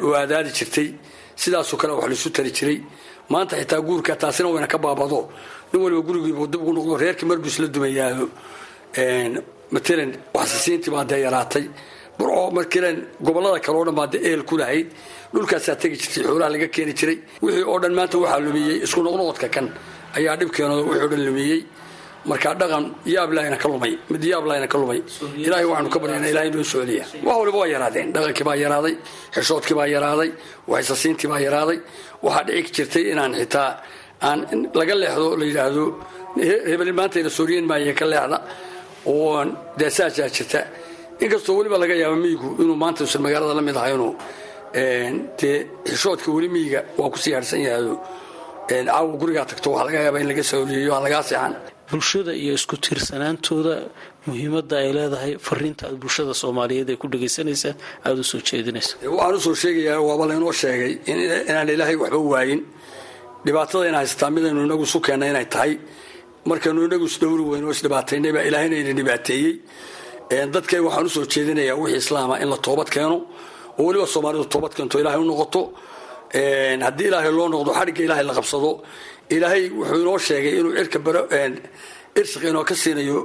Oo 0.04 0.14
aadaadi 0.22 0.50
jirtay. 0.58 0.88
Sidaasoo 1.42 1.78
kale 1.82 1.94
wax 1.98 2.08
laisu 2.12 2.30
tari 2.36 2.52
jiray. 2.58 2.78
Maanta 3.32 3.56
xitaa 3.62 3.82
guurka 3.88 4.16
taasina 4.22 4.50
wayna 4.54 4.68
ka 4.68 4.78
baabado. 4.78 5.30
Nin 5.72 5.80
waliba 5.84 6.02
gurigiibu 6.08 6.48
dib 6.52 6.62
ugu 6.62 6.72
noqdo 6.78 6.94
reerkii 7.02 7.26
marbus 7.30 7.56
la 7.60 7.68
dumayaado 7.68 8.26
matalan 9.74 10.12
waxsisiintii 10.36 10.92
baa 10.96 11.06
dee 11.10 11.20
yaraatay. 11.26 11.66
Burco 12.18 12.52
markilen 12.58 12.98
gobollada 13.26 13.60
kale 13.66 13.78
oo 13.80 13.86
dhan 13.88 13.96
baa 14.00 14.08
dee 14.14 14.22
ehel 14.28 14.44
ku 14.50 14.58
lahayd 14.62 14.88
dhulkaasaa 15.34 15.76
tegi 15.82 15.96
jirtay 16.02 16.24
xoolaha 16.28 16.50
laga 16.54 16.68
keeni 16.76 16.94
jiray. 17.00 17.18
Wixii 17.44 17.64
oo 17.72 17.80
dhan 17.84 17.94
maanta 17.98 18.18
waxaa 18.24 18.40
lumiyey 18.46 18.78
isku 18.86 19.00
noqnoqodka 19.06 19.48
kan 19.56 19.68
ayaa 20.18 20.36
dhibkeenooda 20.40 20.84
wixii 20.90 21.06
o 21.06 21.08
dhan 21.12 21.24
lumiyey 21.28 21.60
markaa 22.30 22.54
dhaqan 22.62 22.86
yaablahna 23.16 23.58
ka 23.64 23.68
lumay 23.74 23.94
mid 24.12 24.24
yaablahna 24.32 24.68
ka 24.74 24.78
lumay. 24.82 25.00
Ilaahay 25.46 25.66
waxaanu 25.72 25.90
ka 25.94 26.00
baryana 26.04 26.28
ilahay 26.34 26.50
noo 26.54 26.64
soceliya 26.64 27.06
wax 27.26 27.36
waliba 27.42 27.58
waa 27.62 27.70
yaraadeen. 27.76 28.08
Dhaqankii 28.16 28.46
baa 28.50 28.56
yaraaday 28.64 28.96
xishoodkii 29.36 29.76
baa 29.80 29.88
yaraaday 29.96 30.30
waxsasiintii 30.72 31.28
baa 31.32 31.40
yaraaday. 31.48 31.78
Waxaa 32.26 32.44
dhici 32.48 32.72
jirtay 32.76 33.04
inaan 33.14 33.34
xitaa 33.40 33.70
aan 34.28 34.40
laga 34.80 34.96
leexdo 35.02 35.28
la 35.40 35.46
yidhaahdo 35.50 35.84
hebelin 36.72 36.96
maantayna 37.00 37.30
sooriyen 37.38 37.66
maaye 37.72 37.94
ka 38.00 38.06
leexda 38.14 38.38
oo 39.06 39.46
dee 39.80 39.90
jirta. 40.38 40.62
Inkastoo 41.24 41.56
weliba 41.58 41.78
laga 41.84 41.96
yaaba 42.04 42.16
miyigu 42.24 42.48
inuu 42.62 42.76
maanta 42.84 43.04
usan 43.04 43.22
magaalada 43.26 43.54
la 43.60 43.62
mid 43.68 43.76
ahay 43.82 43.94
inuu 43.98 44.14
dee 45.40 45.58
xishoodka 45.90 46.28
weli 46.36 46.50
miyiga 46.56 46.80
waa 46.98 47.10
ku 47.14 47.18
sii 47.24 47.34
harsan 47.38 47.62
yahado 47.68 47.94
caawa 48.70 49.18
gurigaa 49.22 49.46
tagto 49.46 49.68
waxaa 49.72 49.86
laga 49.90 50.00
yaaba 50.06 50.20
in 50.22 50.28
laga 50.32 50.44
sooriyeyo 50.52 50.92
aan 50.96 51.04
lagaa 51.08 51.24
seexan 51.30 51.54
bulshada 51.92 52.32
iyo 52.44 52.54
isku 52.60 52.76
tiirsanaantooda 52.86 53.76
muhiimadda 54.28 54.76
ay 54.84 54.90
leedahay 54.98 55.32
fariinta 55.48 55.84
aad 55.90 55.98
bulshada 56.04 56.34
soomaaliyeed 56.42 56.90
ee 56.94 56.98
ku 57.02 57.08
dhagaysanaysa 57.14 57.70
aada 58.08 58.22
u 58.38 58.40
jeedinaysa. 58.50 58.94
Waxaan 59.18 59.36
u 59.36 59.42
soo 59.46 59.56
sheegayaa 59.64 60.00
waaba 60.10 60.24
laynoo 60.32 60.54
sheegay 60.62 60.92
inaan 61.50 61.70
ilaahay 61.76 61.96
waxba 62.04 62.20
waayin. 62.34 62.62
Dhibaatada 63.46 63.86
ina 63.90 63.98
haysataa 64.02 64.30
midaynu 64.36 64.60
inagu 64.68 64.84
isu 64.90 65.00
keenna 65.06 65.26
inay 65.32 65.46
tahay. 65.54 65.74
Markaynu 66.50 66.80
inagu 66.88 67.06
isdhowri 67.12 67.44
weyno 67.52 67.68
o 67.70 67.72
isdhibaataynay 67.76 68.32
baa 68.36 68.44
ilaahayna 68.50 68.76
ina 68.84 68.94
dhibaateeyey. 69.00 69.54
Dadkay 70.56 70.80
waxaan 70.88 71.06
u 71.06 71.10
soo 71.16 71.26
jeedinayaa 71.34 71.76
wixii 71.82 72.00
islaama 72.04 72.36
in 72.44 72.50
la 72.54 72.58
toobad 72.66 72.90
keeno. 72.96 73.18
Oo 73.80 73.84
weliba 73.88 74.06
soomaalidu 74.14 74.46
toobad 74.54 74.74
keento 74.78 74.96
ilaahay 75.02 75.22
u 75.26 75.28
noqoto. 75.32 75.62
Haddii 76.86 77.08
ilaahay 77.12 77.32
loo 77.40 77.48
noqdo 77.54 77.72
xadhigga 77.78 78.02
ilaahay 78.08 78.26
la 78.30 78.34
qabsado 78.40 78.72
ilaahay 79.36 79.64
wuxuu 79.80 80.00
inoo 80.04 80.18
sheegay 80.28 80.54
inuu 80.60 80.74
irsiq 82.20 82.44
inoo 82.52 82.64
ka 82.70 82.76
siinayo 82.82 83.18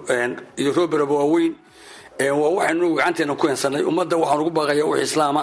iyo 0.61 0.71
rooberaba 0.77 1.15
waaweyn. 1.21 1.53
Waa 2.41 2.51
waxaynu 2.57 2.87
gacanteena 2.99 3.35
ku 3.41 3.45
heensanay. 3.49 3.83
Ummadda 3.91 4.17
waxaan 4.23 4.41
ugu 4.43 4.51
baaqaya 4.59 4.85
wixii 4.91 5.05
islaama 5.11 5.43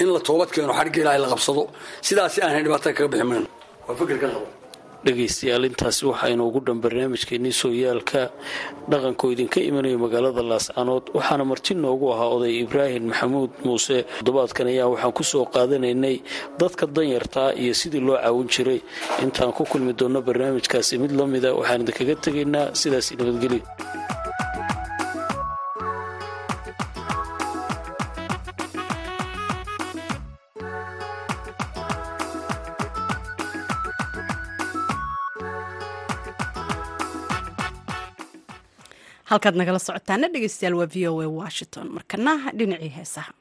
in 0.00 0.08
la 0.14 0.20
toobad 0.20 0.48
keeno 0.54 0.72
xadhigga 0.78 1.00
ilaahay 1.02 1.20
la 1.24 1.28
qabsado. 1.32 1.62
Sidaasi 2.06 2.38
aanhay 2.44 2.62
dhibaatada 2.64 2.92
kaga 2.96 3.08
bixi 3.12 3.24
mayno 3.30 3.46
waa 3.88 3.94
fikirkan 4.00 4.30
qabo 4.34 4.46
dhegaystayaal 5.06 5.64
intaasi 5.70 6.02
waxaynu 6.10 6.42
ugu 6.48 6.60
dhan 6.66 6.78
barnaamijkeenii 6.84 7.52
sooyaalka 7.62 8.20
dhaqankoo 8.90 9.30
idinka 9.34 9.58
imanayo 9.68 9.98
magaalada 10.04 10.42
laascanood 10.52 11.04
waxaana 11.16 11.44
marti 11.50 11.72
noogu 11.84 12.06
ahaa 12.14 12.28
oday 12.36 12.52
ibraahim 12.64 13.04
maxamuud 13.10 13.50
muuse. 13.66 13.96
Toddobaadkan 14.18 14.66
ayaa 14.72 14.88
waxaan 14.92 15.12
ku 15.18 15.22
soo 15.32 15.44
qaadanaynay 15.54 16.16
dadka 16.60 16.84
danyartaa 16.96 17.48
iyo 17.62 17.74
sidii 17.80 18.02
loo 18.08 18.18
caawin 18.22 18.48
jiray. 18.54 18.80
Intaan 19.24 19.52
ku 19.56 19.62
kulmi 19.70 19.92
doonno 20.00 20.20
barnaamijkaasi 20.28 20.98
mid 21.02 21.12
la 21.18 21.24
mida 21.34 21.50
waxaan 21.54 21.80
idinkaga 21.86 22.14
tegaynaa 22.26 22.66
sidaasi 22.80 23.12
nabadgelyo 23.18 23.62
halkaad 39.36 39.56
nagala 39.60 39.80
socotaana 39.86 40.28
dhegeystayaal 40.34 40.76
waa 40.80 40.88
v 40.94 40.96
o 41.08 41.12
a 41.20 41.28
washington. 41.40 41.86
Markana 41.96 42.32
dhinacii 42.58 42.92
heesaha 42.98 43.32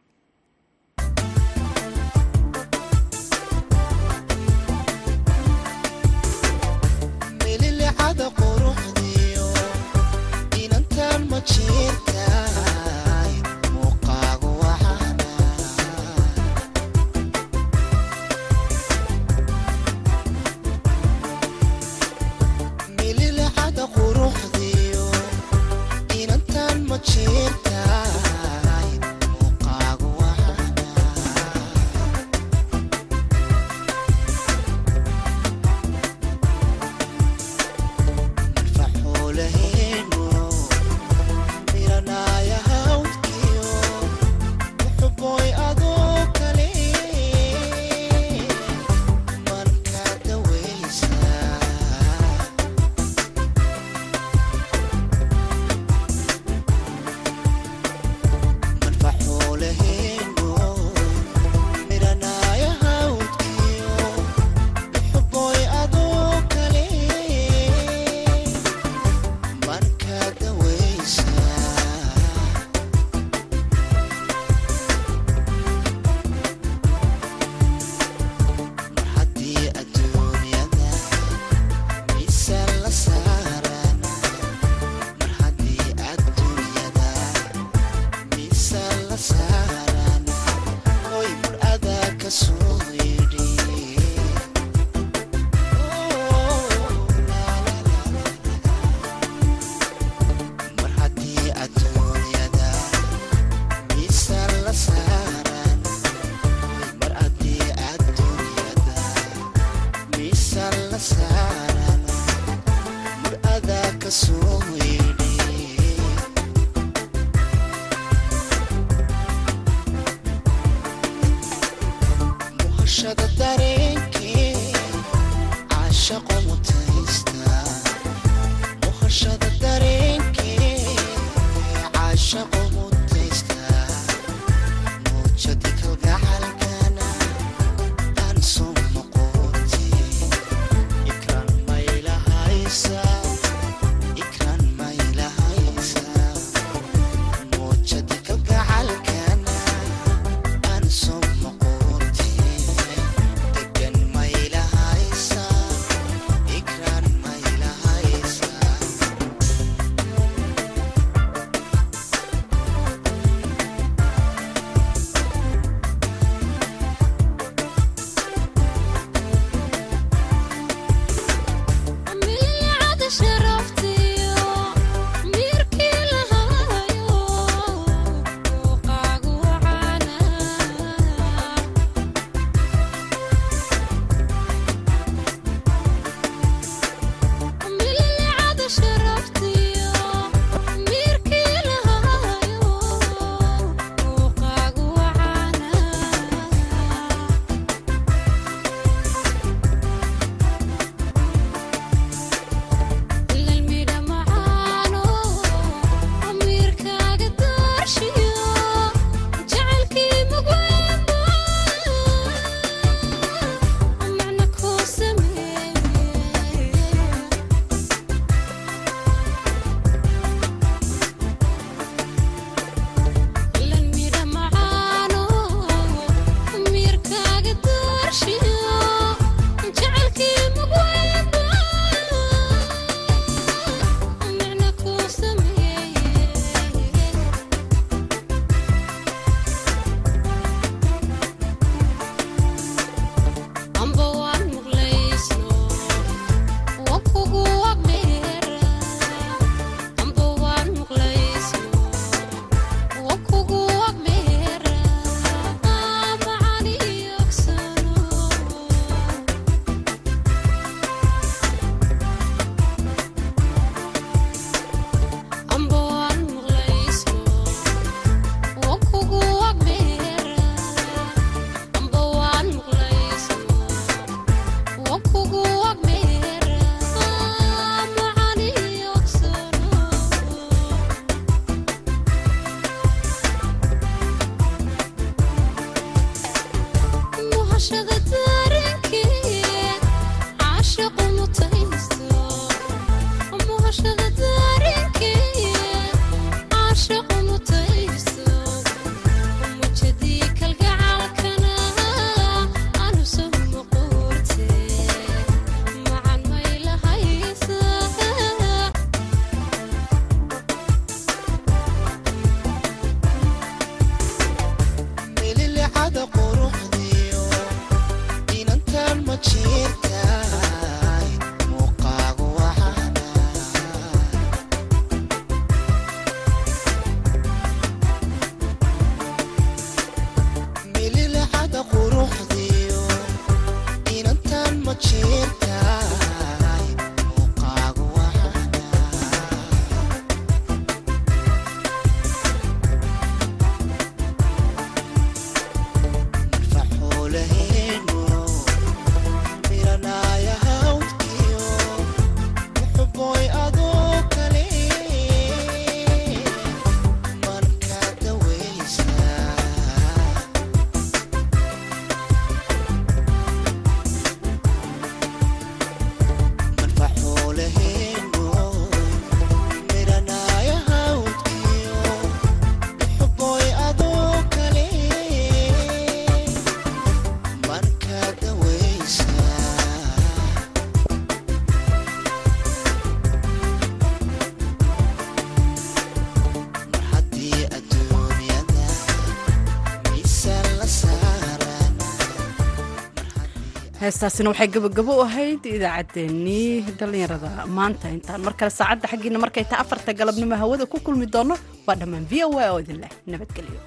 heestaasina 393.96 394.30
waxay 394.32 394.48
gabagabo 394.56 394.94
ahayd 395.08 395.44
idaacaddeenii 395.56 396.76
dhallinyarada. 396.80 397.30
Maanta 397.58 397.88
intaan 397.96 398.22
mar 398.28 398.34
kale 398.40 398.52
saacadda 398.60 398.88
xaggiina 398.92 399.20
markay 399.24 399.46
tahay 399.50 399.62
afarta 399.64 399.92
galabnimo 400.00 400.36
hawada 400.42 400.66
ku 400.68 400.78
kulmi 400.86 401.06
doonno 401.14 401.36
waa 401.68 401.76
dhammaan 401.80 402.04
v 402.12 402.14
o 402.28 402.30
a 402.44 402.52
oo 402.52 402.60
idin 402.64 402.80
leh 402.84 402.92
nabadgelyo 403.12 403.60